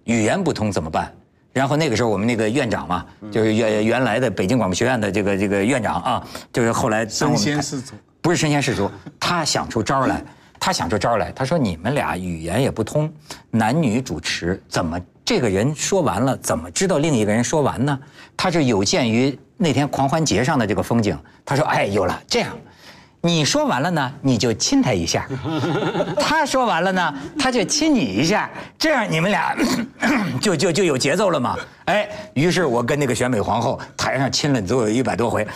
[0.03, 1.09] 语言不通怎么办？
[1.53, 7.93] 然后那个时候我们那个院长嘛，就是原原来的北京广播学院的这个这个院长啊，就是后来身先士卒。
[8.21, 10.21] 不是身先士卒，他想出招来，
[10.65, 11.32] 他想出招来。
[11.32, 13.08] 他说：“你们俩语言也不通，
[13.51, 17.99] 男女主持怎么这个人说完了，怎么知道另一个人说完呢？”
[18.36, 22.58] 他是有鉴于那天狂欢节上的这个风景，他说：“哎，有了，这样。”
[23.25, 25.23] 你说完了呢，你就亲他一下；
[26.21, 29.55] 他说完了呢，他就亲你一下，这样你们俩
[30.39, 31.57] 就就就有节奏了嘛。
[31.85, 35.47] 哎，于是我跟那个选美皇后台上亲了足有一百多回，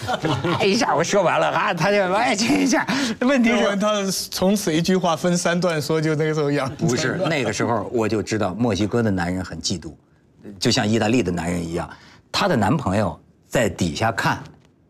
[0.63, 2.87] 一下我说完了啊，他就哎亲一下。
[3.19, 6.67] 问题是，他从此一句话分三段说，就那个时候样。
[6.75, 9.93] 不是那个时候，我就知道墨西哥的男人很嫉妒，
[10.59, 11.87] 就像意大利的男人一样，
[12.31, 14.41] 她的男朋友在底下看。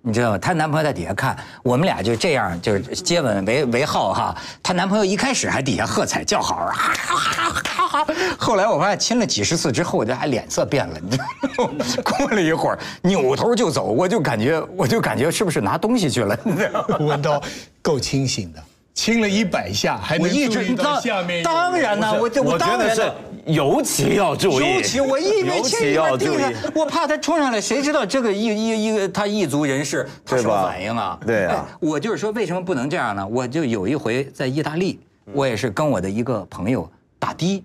[0.02, 0.38] 你知道吗？
[0.38, 4.36] 她男朋友在底下看，我们俩就这样，就是接吻为为号哈。
[4.64, 11.86] 她男朋友一开始还底下喝彩叫好，啊哈哈哈哈后来我发现亲了几十次之后，这还脸色变了，你知道吗？
[12.04, 16.38] 过了一会儿，扭头就走，我就感觉，我就感觉是不是拿东西去了？
[16.44, 16.98] 你知道吗？
[17.00, 17.42] 文涛
[17.82, 18.64] 够清醒的，
[19.00, 31.18] 亲了一百下，还能我一直注意到当下面当然呢，我就我觉得是当然呢尤其要注意，尤其我一没尤亲其要注意地上，我怕他冲上来，谁知道这个一一一个他异族人士 他什么反应啊？
[31.26, 33.26] 对啊哎我就是说为什么不能这样呢？
[33.26, 37.64] 我就有一回在意大利，嗯我也是跟我的一个朋友打的，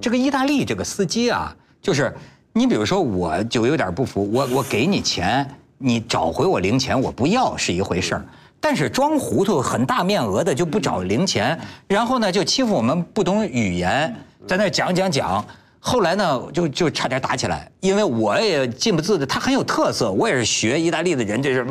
[0.00, 2.12] 这个意大利这个司机啊，就是
[2.52, 8.24] 你比如说我就有点不服，我我给你钱，你找回我零钱，我不要是一回事儿。
[8.62, 14.14] 但是装糊涂、很大面额的就不找零钱，然后呢就欺负我们不懂语言，
[14.46, 15.44] 在那讲讲讲。
[15.84, 21.64] 后来呢，就就差点打起来，因为我也进不字的，他很有特色，我也是学意大利的人，就是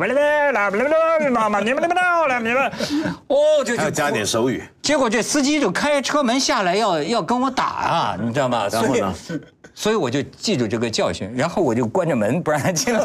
[3.27, 4.61] 哦，就 就加点手语。
[4.81, 8.67] 结果这司机就开车门下来要要跟我打啊，你知道吗？
[8.69, 9.39] 然后呢所以？
[9.73, 12.99] 所以我就记住这个教训，然后我就关着门不让他进来。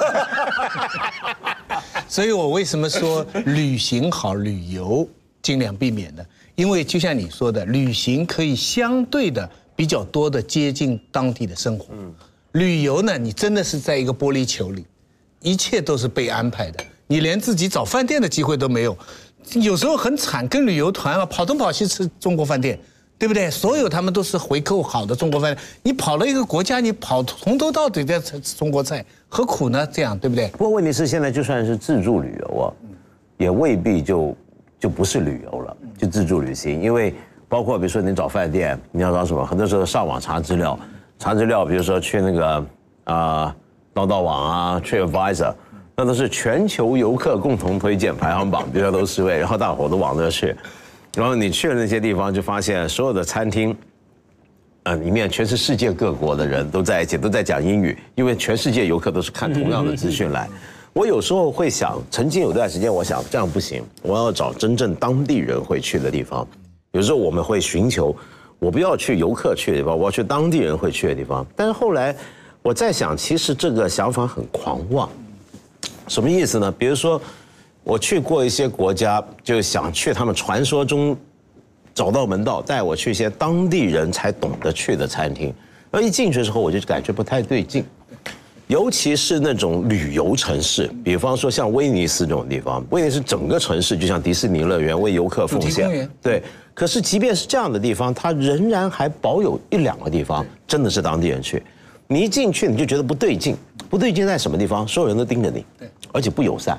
[2.09, 5.09] 所以我为什么说 旅行好，旅游
[5.43, 6.25] 尽量避免呢？
[6.55, 11.87] 因为就像你说的，旅行可以相对的比较多的接近当地的生活。
[12.53, 14.87] 旅游呢，你真的是在一个玻璃球里，
[15.43, 18.97] 一切都是被安排的，你连自己找饭店的机会都没有。
[19.55, 22.79] 有时候很惨，跟旅游团啊跑东跑西吃中国饭店。
[23.19, 23.51] 对不对？
[23.51, 29.87] 所有他们都是回扣好的中国饭店，你跑了一个国家，你跑从头到底在吃中国菜，何苦呢？
[29.91, 30.49] 这样对不对？
[30.49, 32.73] 不过问题是，现在就算是自助旅游啊，
[33.39, 34.37] 也未必就
[34.79, 37.15] 就不是旅游了，就自助旅行，因为
[37.49, 40.79] 包括比如说你找饭店，你要找什么，很多时候上网查资料，
[41.19, 42.67] 查资料，比如说去那个
[43.05, 43.57] 啊
[43.95, 45.55] 闹闹网啊，TripAdvisor，
[45.97, 50.55] 那都是全球游客共同推荐排行榜，比较都是位，然后大伙都往那去，
[51.17, 53.75] 然后你去了那些地方，就发现所有的餐厅。
[54.83, 60.49] 呃，里面全是世界各国的人都在一起，都在讲英语，因为全世界游客都是看同样的资讯来。
[60.93, 66.47] 我有时候会想，曾经有段时间，我想这样不行，我要找真正当地人会去的地方。
[66.93, 68.15] 有时候我们会寻求，
[68.61, 71.45] 我不要去游客去的地方，我要去当地人会去的地方。
[71.57, 72.15] 但是后来
[72.63, 75.09] 我在想，其实这个想法很狂妄。
[76.07, 76.71] 什么意思呢？
[76.79, 77.21] 比如说，
[77.87, 81.17] 我去过一些国家，就想去他们传说中
[81.95, 85.55] 找到门道，带我去一些当地人才懂得去的餐厅。
[85.89, 87.85] 然后一进去之后，我就感觉不太对劲，
[88.67, 96.11] 尤其是那种旅游城市，比方说像威尼斯这种地方，威尼斯整个城市就像迪士尼乐园，为游客奉献。
[96.21, 96.43] 对，
[96.75, 101.63] 可是即便是这样的地方，它仍然还保有一两个地方真的是当地人去。
[102.09, 103.55] 你一进去你就觉得不对劲，
[103.89, 104.87] 不对劲在什么地方？
[104.89, 106.77] 所有人都盯着你，对而且不友善。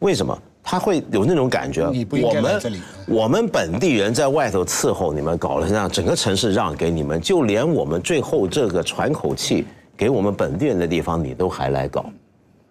[0.00, 0.36] 为什么？
[0.68, 2.60] 他会有那种感觉，你不我们
[3.06, 9.64] 我们本地人在外头伺候你们，搞了这样整个城市让给你们，就连我们最后这个喘口气
[9.96, 12.04] 给我们本地人的地方，你都还来搞，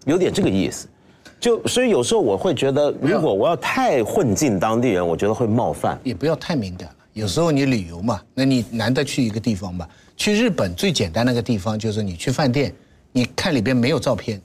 [0.05, 0.89] 有点这个意思。
[1.39, 5.97] 就所以有时候我会觉得，如果我要太混进当地人，我觉得会冒犯。
[6.03, 6.95] 也不要太敏感了。
[7.13, 9.87] 有时候你旅游嘛，那你难得去一个地方吧。
[10.17, 12.73] 去日本最简单那个地方就是你去饭店，
[13.13, 14.41] 你看里边没有照片，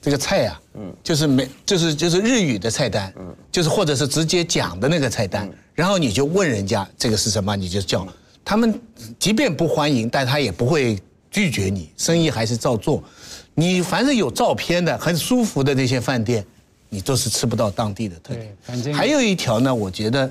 [0.00, 8.06] 这个菜啊，嗯，就是没，就是就是日语的菜单，嗯，就是或者是直接讲的那个菜单，然后你就问人家这个是什么，你就叫，
[8.44, 8.80] 他们
[9.18, 10.96] 即便不欢迎，但他也不会
[11.30, 13.02] 拒绝你，生意还是照做。
[13.54, 16.44] 你凡是有照片的、很舒服的那些饭店，
[16.88, 18.56] 你都是吃不到当地的特点。
[18.62, 20.30] 反正还有一条呢，我觉得，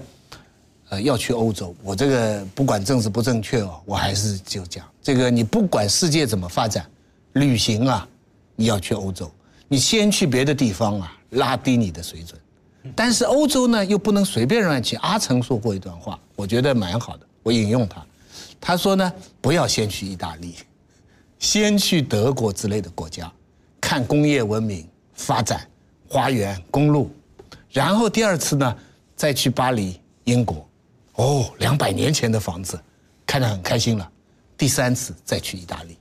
[0.90, 6.86] 呃，要去欧洲，我这个不管政治不正确哦，我还是就讲这个，你不管世界怎么发展，
[7.34, 8.08] 旅行啊，
[8.56, 9.30] 你要去欧洲，
[9.68, 12.40] 你先去别的地方啊，拉低你的水准。
[12.96, 14.96] 但是欧洲呢，又不能随便乱去。
[14.98, 18.06] 阿成说过一段话，我觉得蛮好的，我引用他，
[18.62, 20.56] 他说呢，不要先去意大利，
[21.40, 23.32] 先去德国之类的国家，
[23.82, 25.68] 看工业文明发展、
[26.08, 27.10] 花园、公路，
[27.72, 28.76] 然后第二次呢，
[29.16, 30.70] 再去巴黎、英国，
[31.16, 32.80] 哦，两百年前的房子，
[33.26, 34.08] 看得很开心了。
[34.56, 35.98] 第三次再去意大利，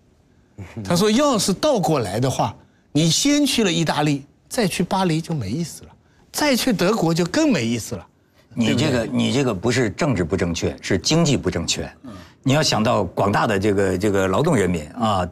[0.84, 2.54] 他说，要是倒过来的话，
[2.96, 5.88] 你先去了意大利，再去巴黎就没意思了，
[6.30, 8.06] 再去德国就更没意思了。
[8.54, 11.90] 你这个你这个不是政治不正确，是经济不正确。
[12.44, 15.28] 你要想到广大的这个这个劳动人民啊，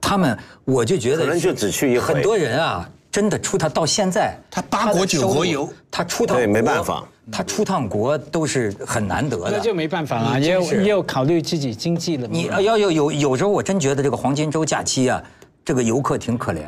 [0.00, 9.50] 他们我就觉得可能就只去一回很多人啊，真的出他到现在他八国九国游，他出趟对没办法，他出趟国都是很难得的。
[9.50, 12.32] 那就没办法了，你也有真是也有考虑自己经济了嘛。
[12.32, 15.20] 你要有有有时候我真觉得这个黄金周假期啊，
[15.64, 16.64] 这个游客挺可怜。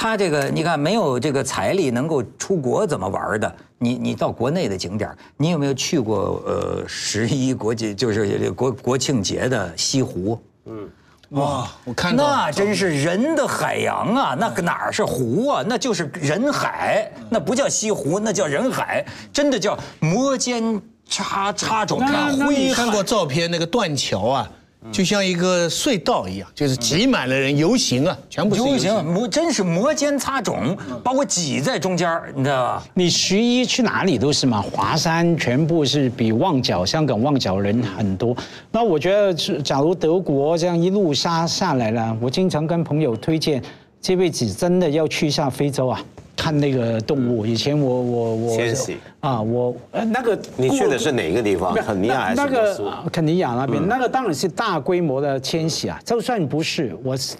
[0.00, 3.52] 他这个你看没有这个财力能够出国怎么玩的？
[3.78, 10.40] 你你到国内的景点，你有没有去过呃十一国际就是国国庆节的西湖？
[10.66, 10.88] 嗯
[11.30, 14.36] 哇，我看到那真是人的海洋啊！
[14.38, 15.64] 那个哪儿是湖啊？
[15.66, 24.50] 那就是人海，那不叫西湖，那叫人海，真的叫摩肩擦擦踵，挥你看过照片那个断桥啊，
[24.90, 29.30] 就像一个隧道一样，就是挤满了人游行啊，全部是游行。
[29.30, 32.84] 真是摩肩擦踵，把我挤在中间你知道吧？
[32.94, 38.36] 你十一去哪里都是嘛，华山全部是比旺角、香港旺角人很多。
[38.72, 43.62] 那我觉得是，假如德国这样一路杀下来了，我经常跟朋友推荐，
[44.00, 46.02] 这辈子真的要去一下非洲啊，
[46.38, 47.44] 看那个动物。
[47.44, 51.74] 以前我我我迁徙啊，我呃那个你去的是哪个地方？
[51.74, 56.00] 肯尼亚还是那个啊肯尼亚那边，那个当然是大规模的迁徙啊。
[56.04, 57.34] 就算不是，我是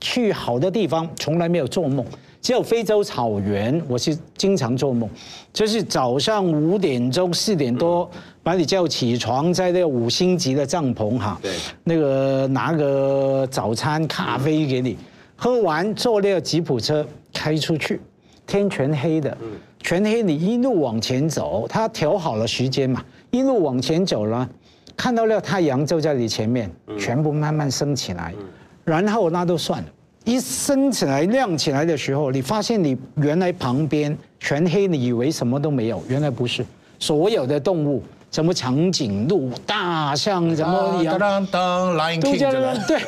[0.00, 2.04] 去好的地方从来没有做梦，
[2.40, 5.06] 只有非洲草原，我是经常做梦，
[5.52, 8.10] 就是早上五点钟、四点多
[8.42, 11.52] 把你叫起床，在那个五星级的帐篷哈，对
[11.84, 14.96] 那个拿个早餐咖啡给你，
[15.36, 18.00] 喝完坐那个吉普车开出去，
[18.50, 19.36] 天全黑的，
[19.78, 24.48] 全黑你一路往前走，他调好了时间嘛，一路往前走了，
[24.96, 28.34] 看到那个太阳就在你前面，全部慢慢升起来，
[28.84, 29.88] 然后那都算了。
[30.24, 36.66] 一升起来、亮起来的时候，你发现你原来旁边全黑，你以为什么都没有，原来不是，
[36.98, 42.62] 所有的动物，什么长颈鹿、大象，什么都叫？
[42.86, 43.00] 对，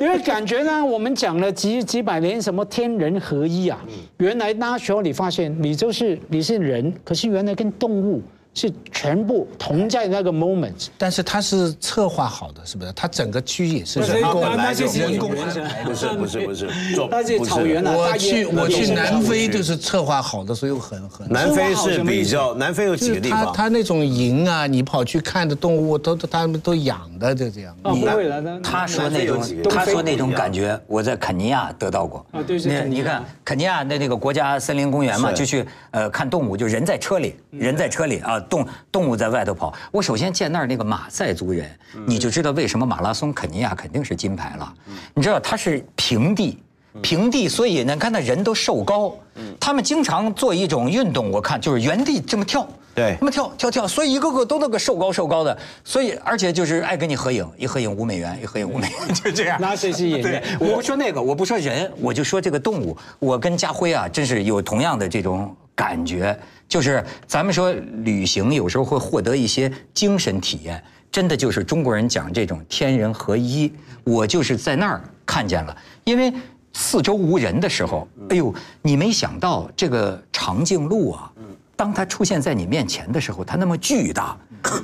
[0.00, 3.78] 因为感觉呢，我们讲了几 几百年什么天人合一啊，
[4.16, 8.22] 原来那时候你发现你就是你是人，可是原来跟动物
[8.54, 10.88] 是全部同在那个 moment。
[10.98, 12.92] 但是它是策划好的，是不是？
[12.92, 14.48] 它整个区也是人工的。
[14.56, 21.28] 那那些是人工不是不是不是，做那些草原啊，我大去我去南非就是策划好的，所以我很很。
[21.30, 23.46] 南非是比较，南非有几个地方？
[23.46, 27.74] 他他那种营啊，你跑去看的动物都都他们都养的，就这样。
[27.82, 32.24] 啊，不会了，那他说那种他说那种感觉，我在肯尼亚得到过。
[32.32, 39.72] 啊对是你肯尼亚你看肯尼亚的那个国家森林公园嘛，就去呃看动物，就人在车里，嗯人在车里啊，动动物在外头跑。
[39.90, 44.74] 我首先见那儿那个马赛族人，嗯你就知道为什么马拉松肯尼亚肯定是金牌了。
[45.14, 46.58] 你知道它是平地。
[46.60, 46.64] 嗯
[47.00, 49.16] 平地，所以呢，看那人都瘦高，
[49.60, 52.66] 他们经常做一种运动，我看就是原地这么跳，
[52.96, 59.56] 对这么跳跳跳，所以一个个都那个瘦高瘦高的，所以而且就是爱跟你合影，一合影五美元，一合影五美元，就这样。
[59.60, 62.96] 那谁是演对员？，我不说那个，我不说人，我就说这个动物。
[63.20, 66.36] 我跟家辉啊，真是有同样的这种感觉，
[66.70, 67.72] 就是咱们说
[68.04, 73.70] 旅行有时候会获得一些精神体验，真的就是中国人讲这种天人合一。
[74.04, 76.32] 我就是在那儿看见了，因为
[76.72, 81.30] 四周无人的时候，哎呦，你没想到这个长颈鹿啊。
[81.74, 84.36] 当它出现在你面前的时候，它那么巨大，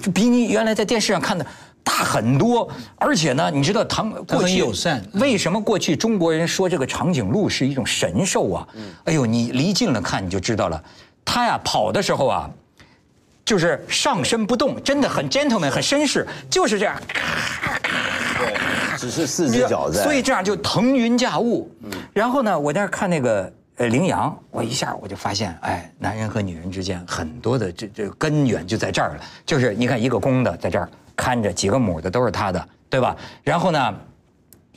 [0.03, 1.47] 就比你原来在电视上看的
[1.85, 2.69] 大很多。
[2.97, 8.69] 而且呢，你知道唐过去友善为什么过去中国人说这个长颈鹿是一种神兽啊？
[9.05, 10.83] 哎呦，你离近了看你就知道了，
[11.27, 12.51] 它呀跑的时候啊，
[13.45, 16.97] 就是上身不动，真的很 gentleman 很绅士，就是这样。
[18.97, 21.71] 只是四只脚在，所以这样就腾云驾雾。
[22.15, 33.15] 然后呢，我在那儿看那个呃羚羊，我一下我就发现，哎，男人和女人之间很多的这这根源就在这儿了，就是你看一个公的在这儿看着，几个母的都是他的，对吧？
[33.43, 33.95] 然后呢？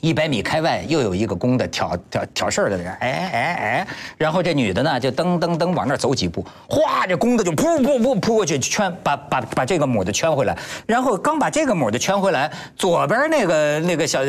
[0.00, 3.86] 一百米开外又有一个公的挑挑挑事儿的人，哎哎哎，
[4.16, 14.20] 然后这女的呢就噔噔噔往那儿走几步，哗，这公的就扑扑扑扑过去圈把把把这个母的圈回来，然后刚把这个母的圈回来，左边那个那个小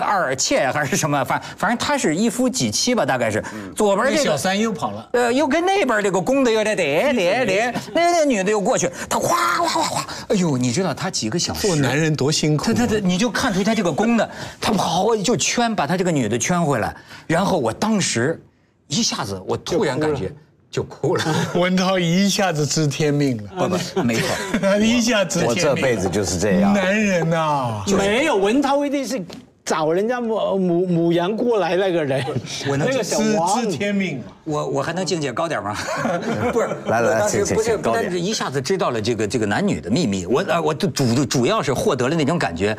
[0.00, 3.42] 二妾还是什么，反反正他是一夫几妻吧，大概是
[3.76, 11.66] 左边这个那小三又跑了，呃，又跟那边这个公的又在叠叠叠，那那女的又过去，他哗哗哗哗，哎呦，你知道他几个小时？
[11.68, 12.66] 做男人多辛苦啊。
[12.66, 14.28] 他他他，你就看出他这个公的，
[14.60, 16.94] 他跑就圈把他这个女的圈回来，
[17.26, 18.40] 然后我当时
[18.86, 20.32] 一下子我突然感觉
[20.70, 25.54] 就哭了，文涛 一下子知天命了，不不，没错，一下知天我。
[25.54, 26.72] 这辈子就是这样。
[26.72, 29.22] 男人呐，没有文涛一定是
[29.64, 32.24] 找人家母母母羊过来那个人，
[32.68, 34.20] 我能那个小知王知天命。
[34.44, 35.76] 我我还能境界高点吗？
[36.52, 42.76] 不是，来来我当时请请不是请高点不但是一下子知道了这个这个男女的秘密，我啊我主主要是获得了那种感觉，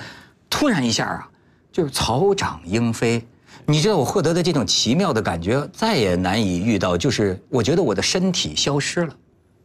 [0.50, 1.30] 突然一下啊，
[1.74, 3.22] 就是草长莺飞。
[3.66, 6.98] 你知道我获得的这种奇妙的感觉，再也难以遇到。
[6.98, 9.16] 就是我觉得我的身体消失了，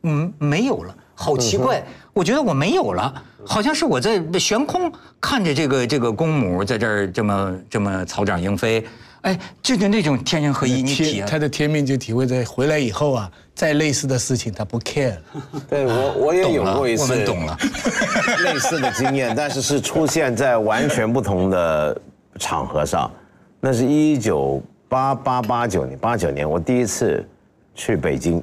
[0.04, 1.84] 嗯，没有了，好奇怪。
[2.14, 4.90] 我觉得我没有了，好像是我在悬空
[5.20, 8.84] 看着这个这个公母在这儿这么这么草长莺飞。
[9.22, 15.16] 哎就是那种天人合一，你体天他的天命就体会在回来以后啊，再类似的事情他不 care 了。
[15.68, 17.58] 对我我也有过一次我们懂了
[18.44, 22.00] 类似的经验，但是是出现在完全不同的
[22.38, 23.10] 场合上。
[23.58, 27.28] 那是一九八八八九年八九年，我第一次
[27.74, 28.40] 去北京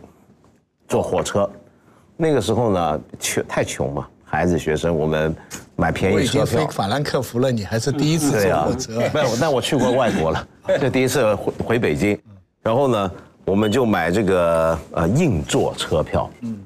[0.85, 1.49] 坐火车。
[2.17, 5.33] 那个时候呢，穷太穷嘛，孩子学生，我们
[5.77, 6.43] 买便我宜车票。
[6.43, 10.45] 已经飞法兰克福了，你还是第一次对啊坐火车。，没有，但我去过外国了，
[10.81, 12.19] 这第一次回回北京，
[12.61, 13.11] 然后呢，
[13.45, 16.57] 我们就买这个呃硬座车票，嗯，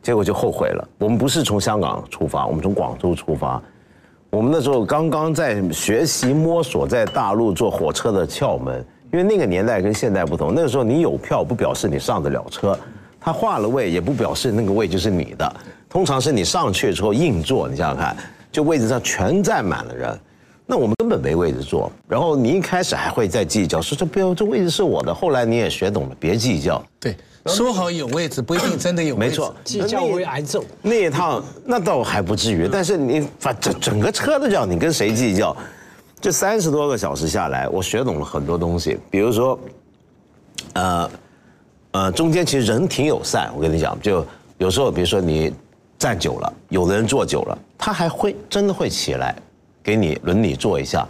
[0.00, 0.88] 结果就后悔了。
[0.98, 3.60] 我们不是从香港出发，我们从广州出发。
[4.30, 12.78] 我们那时候刚刚在学习摸索在大陆坐火车的窍门，因为那个年代跟现在不同，那个时候你有票不表示你上得了车，
[13.20, 15.54] 他划了位也不表示那个位就是你的，
[15.88, 18.16] 通常是你上去之后硬座，你想想看，
[18.50, 20.18] 就位置上全站满了人。
[20.66, 26.82] 那我们根本没位置坐，然后你一开始还会在计较，说这不要这位置是我的，后来你也学懂了，别计较。
[27.00, 29.30] 对，说好有位置，不一定真的有位置。
[29.30, 30.64] 没错，计较会挨揍。
[30.80, 35.54] 那一趟那倒还不至于，但是你把整整个车都叫你跟谁计较？
[36.20, 39.58] 这三十多个小时下来，我学懂了很多东西，比如说，
[40.74, 41.10] 呃，
[41.90, 44.24] 呃，中间其实人挺友善，我跟你讲，就
[44.58, 45.52] 有时候比如说你
[45.98, 49.34] 站久了，有的人坐久了，他还会真的会起来
[49.82, 51.06] 给你轮你坐一下，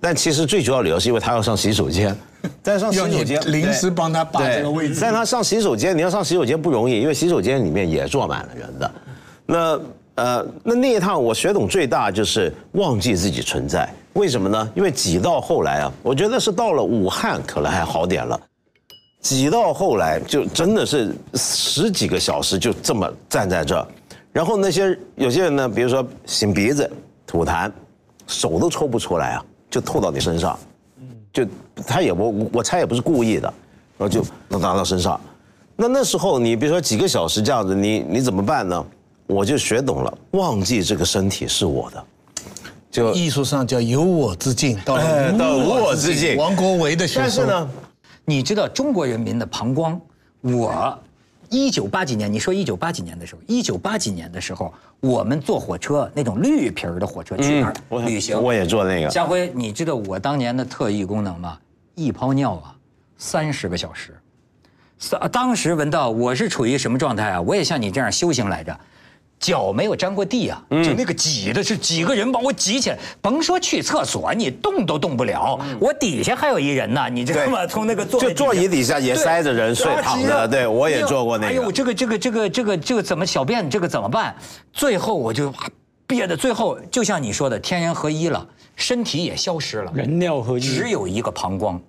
[0.00, 2.16] 但其实最主要理由是因为他要上洗手间，
[2.62, 4.98] 但是上洗手间临时帮他把这个位置。
[5.00, 8.90] 但他上洗手间，你要上洗手间不容易，因为洗手间里面也坐满了人的。
[9.46, 9.80] 那
[10.16, 13.88] 呃，那那一趟我学懂最大就是忘记自己存在。
[14.14, 14.72] 为什么呢？
[14.74, 18.40] 因为挤到后来啊，我觉得是到了武汉可能还好点了，
[19.20, 23.86] 挤到后来就真的是十几个小时就这么站在这儿，
[24.32, 26.90] 然后那些有些人呢，比如说擤鼻子、
[27.26, 27.70] 吐痰，
[28.26, 30.58] 手都抽不出来啊，就吐到你身上。
[31.32, 31.46] 就
[31.86, 33.52] 他也不，我猜也不是故意的，
[33.98, 35.20] 然后就能拿到身上。
[35.76, 38.84] 那那时候你比如说几个小时这样子，你你怎么办呢？
[39.26, 42.04] 我就学懂了，忘记这个身体是我的，
[42.90, 44.96] 就艺术上叫有我之境，到
[45.58, 47.22] 无我之境王国维的学说。
[47.22, 47.68] 但是呢，
[48.24, 50.00] 你知道中国人民的膀胱，
[50.40, 50.98] 我
[51.50, 57.74] 一九八几年，你说一九八几年的时候，一九八几年的时候，我们坐火车那种绿皮儿的火车去那儿
[58.04, 61.58] 旅行，我也坐那个，家辉，你知道我当年的特异功能吗？
[61.94, 62.74] 一泡尿啊，
[63.16, 64.14] 三十个小时。
[64.98, 67.40] 三当时文道我是处于什么状态啊？
[67.40, 68.78] 我也像你这样修行来着，
[69.38, 75.58] 脚没有沾过地啊，嗯就那个挤的是几个人把我挤起来，甭说去厕所，你动都动不了。
[75.78, 77.66] 我底下还有一人呢，你知道吗？
[77.66, 84.34] 从那个座位就座椅底下也塞着人睡啊躺着对我也哎呦做过那个哎呦，这个这个这个这个这个怎么小便这个怎么办？
[84.72, 85.52] 最后我就
[86.06, 89.92] 憋的，最后就像你说的，天人合一了，身体也消失了。
[89.94, 90.60] 人尿合一。
[90.60, 91.80] 只有一个膀胱，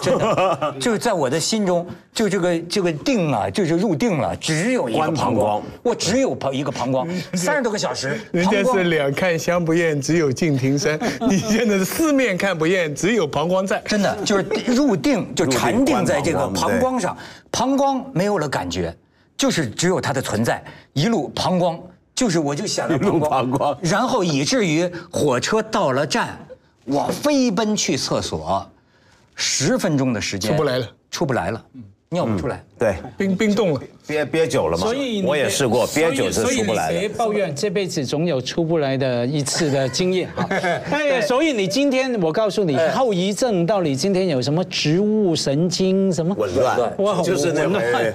[0.00, 10.98] 真的， 就是在我的心中，就这个这个定啊，就是入定了，只有一个膀膀胱胱，我只有膀一个膀胱，三十多个小时，人家是两看相不厌，只有敬亭山。
[11.28, 13.80] 你现在是四面看不厌，只有膀胱在。
[13.86, 14.42] 真的就是
[14.74, 17.16] 入定，就禅定在这个膀胱上，
[17.50, 18.92] 膀胱没有了感觉，
[19.36, 20.62] 就是只有它的存在，
[20.94, 21.80] 一路膀胱。
[22.14, 26.38] 就是我就想着膀胱然后以至于火车到了站，
[26.86, 28.66] 我飞奔去厕所，
[29.36, 31.64] 十分钟的时间出不来了，出不来了，
[32.08, 32.64] 尿不出来。
[32.78, 36.92] 对，冰冰冻了，憋憋久了嘛，所以我也试过，憋久是出不来的。
[36.92, 40.46] 所以你别抱怨这辈子总有出不来的一次的经验哈。
[40.90, 46.34] 哎，所以你今天我告诉你，后遗症到底今天有什么植物神经什么？
[46.38, 48.14] 紊乱哇，就是那紊乱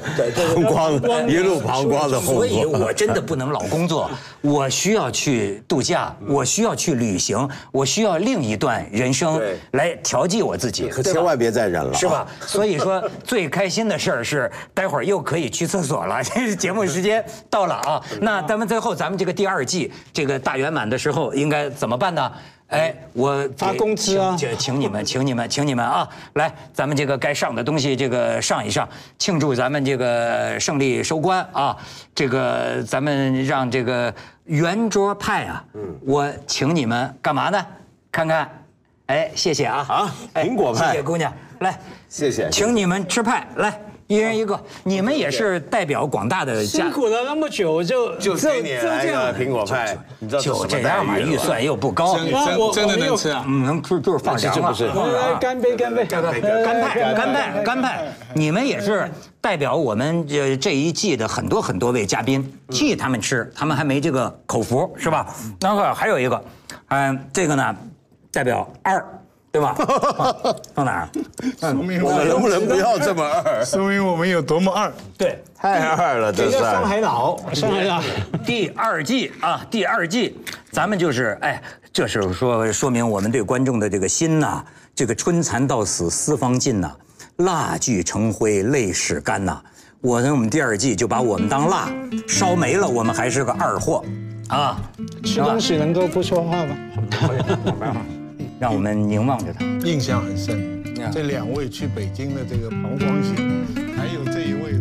[0.56, 2.64] 回膀胱一路膀胱的后所以。
[2.66, 4.10] 我真的不能老工作，
[4.42, 9.42] 我需要去度假，我需要去旅行，我需要另一段人生
[9.72, 12.28] 来调剂我自己，可千万别再忍了，是吧？？
[12.46, 16.22] 所以说最开心的事儿是，待会儿又可以去厕所了。
[16.24, 22.32] 这是节目时间到了啊，那咱们最后咱们这个第二季这个大圆满的时候应该怎么办呢？
[22.68, 26.08] 哎，我发工资啊请请你们，请你们，请你们啊！
[26.36, 28.88] 来，咱们这个该上的东西，这个上一上，
[29.20, 31.76] 庆祝咱们这个胜利收官啊！
[32.16, 34.14] 这个咱们让这个
[34.46, 37.62] 圆桌派啊，嗯我请你们干嘛呢？
[38.10, 38.50] 看看，
[39.08, 39.86] 哎，谢谢啊！
[39.90, 41.78] 啊哎苹果派谢谢姑娘，来，
[42.08, 43.78] 谢谢请你们吃派，来，
[44.12, 44.60] 一人一个。
[44.84, 52.18] 你们也是代表广大的家辛，苦了那么久，就就给你来个苹果派，你知道就这样嘛，预算又不高，
[52.74, 53.46] 真的能吃啊！
[53.48, 54.62] 嗯，能吃就是放凉了。
[54.62, 58.14] 这不是放凉来干杯干杯干杯干派，干派，干派！
[58.34, 59.10] 你们也是
[59.40, 65.26] 代表我们这这一季的很多很多位嘉宾，替他们吃，他们还没这个口福，是吧？
[65.62, 66.44] 然后还有一个，
[66.90, 67.76] 嗯，这个呢，
[68.32, 69.06] 代表二，
[69.52, 69.76] 对吧？
[70.74, 71.10] 放哪儿？
[71.60, 73.66] 说明我们能不能不要这么二？
[73.66, 74.92] 说明我们有多么二。
[75.18, 76.86] 对，太二了，这是上。
[76.88, 78.02] 海佬，上海佬。
[78.46, 80.38] 第二季啊，第二季，
[80.72, 84.64] 咱们就是哎，这是说说明我们对观众的这个心呐，
[84.96, 86.90] 这个春蚕到死丝方尽呐，
[87.38, 89.62] 蜡炬成灰泪始干呐。
[90.00, 91.92] 我呢，我们第二季就把我们当蜡，
[92.26, 94.02] 烧没了，我们还是个二货，
[94.48, 94.80] 啊，
[95.26, 96.76] 吃东西能够不说话吗？
[98.62, 99.66] 让我们凝望着他。
[99.84, 100.84] 印象很深。
[101.12, 103.36] 这两位去北京的这个膀胱型，
[103.98, 104.78] 还有这一位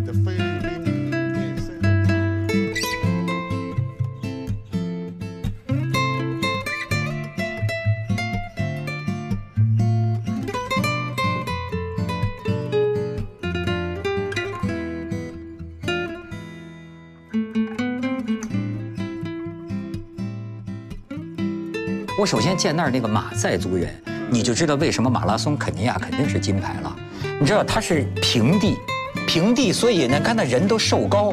[22.21, 23.89] 我首先见那儿那个马赛族人，
[24.29, 26.95] 你就知道为什么马拉松肯尼亚肯定是金牌了。
[27.41, 28.77] 你知道它是平地，
[29.27, 31.33] 平地，所以呢，看那人都瘦高。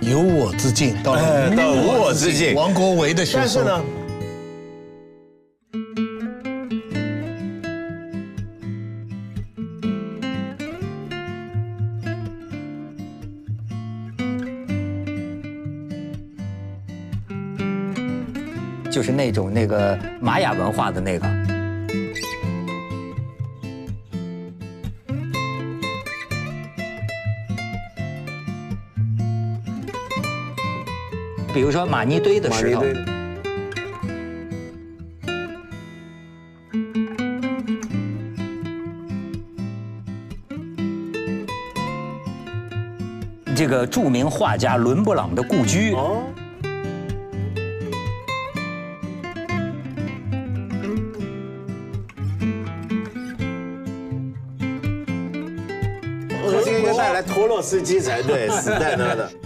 [0.00, 3.80] 由我之境，到哎了到无我之境王国维的学说但是呢，
[18.94, 21.26] 就是那种那个玛雅文化的那个。
[31.52, 32.84] 比如说马尼堆的石头，
[43.56, 45.94] 这个著名画家伦勃朗的故居。
[45.94, 46.22] 哦，
[57.64, 59.43] 司机才对死在他的。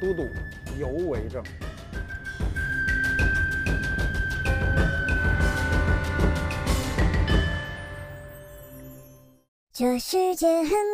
[0.00, 0.28] 都督
[0.78, 1.42] 尤为正。
[9.72, 10.89] 这世界很。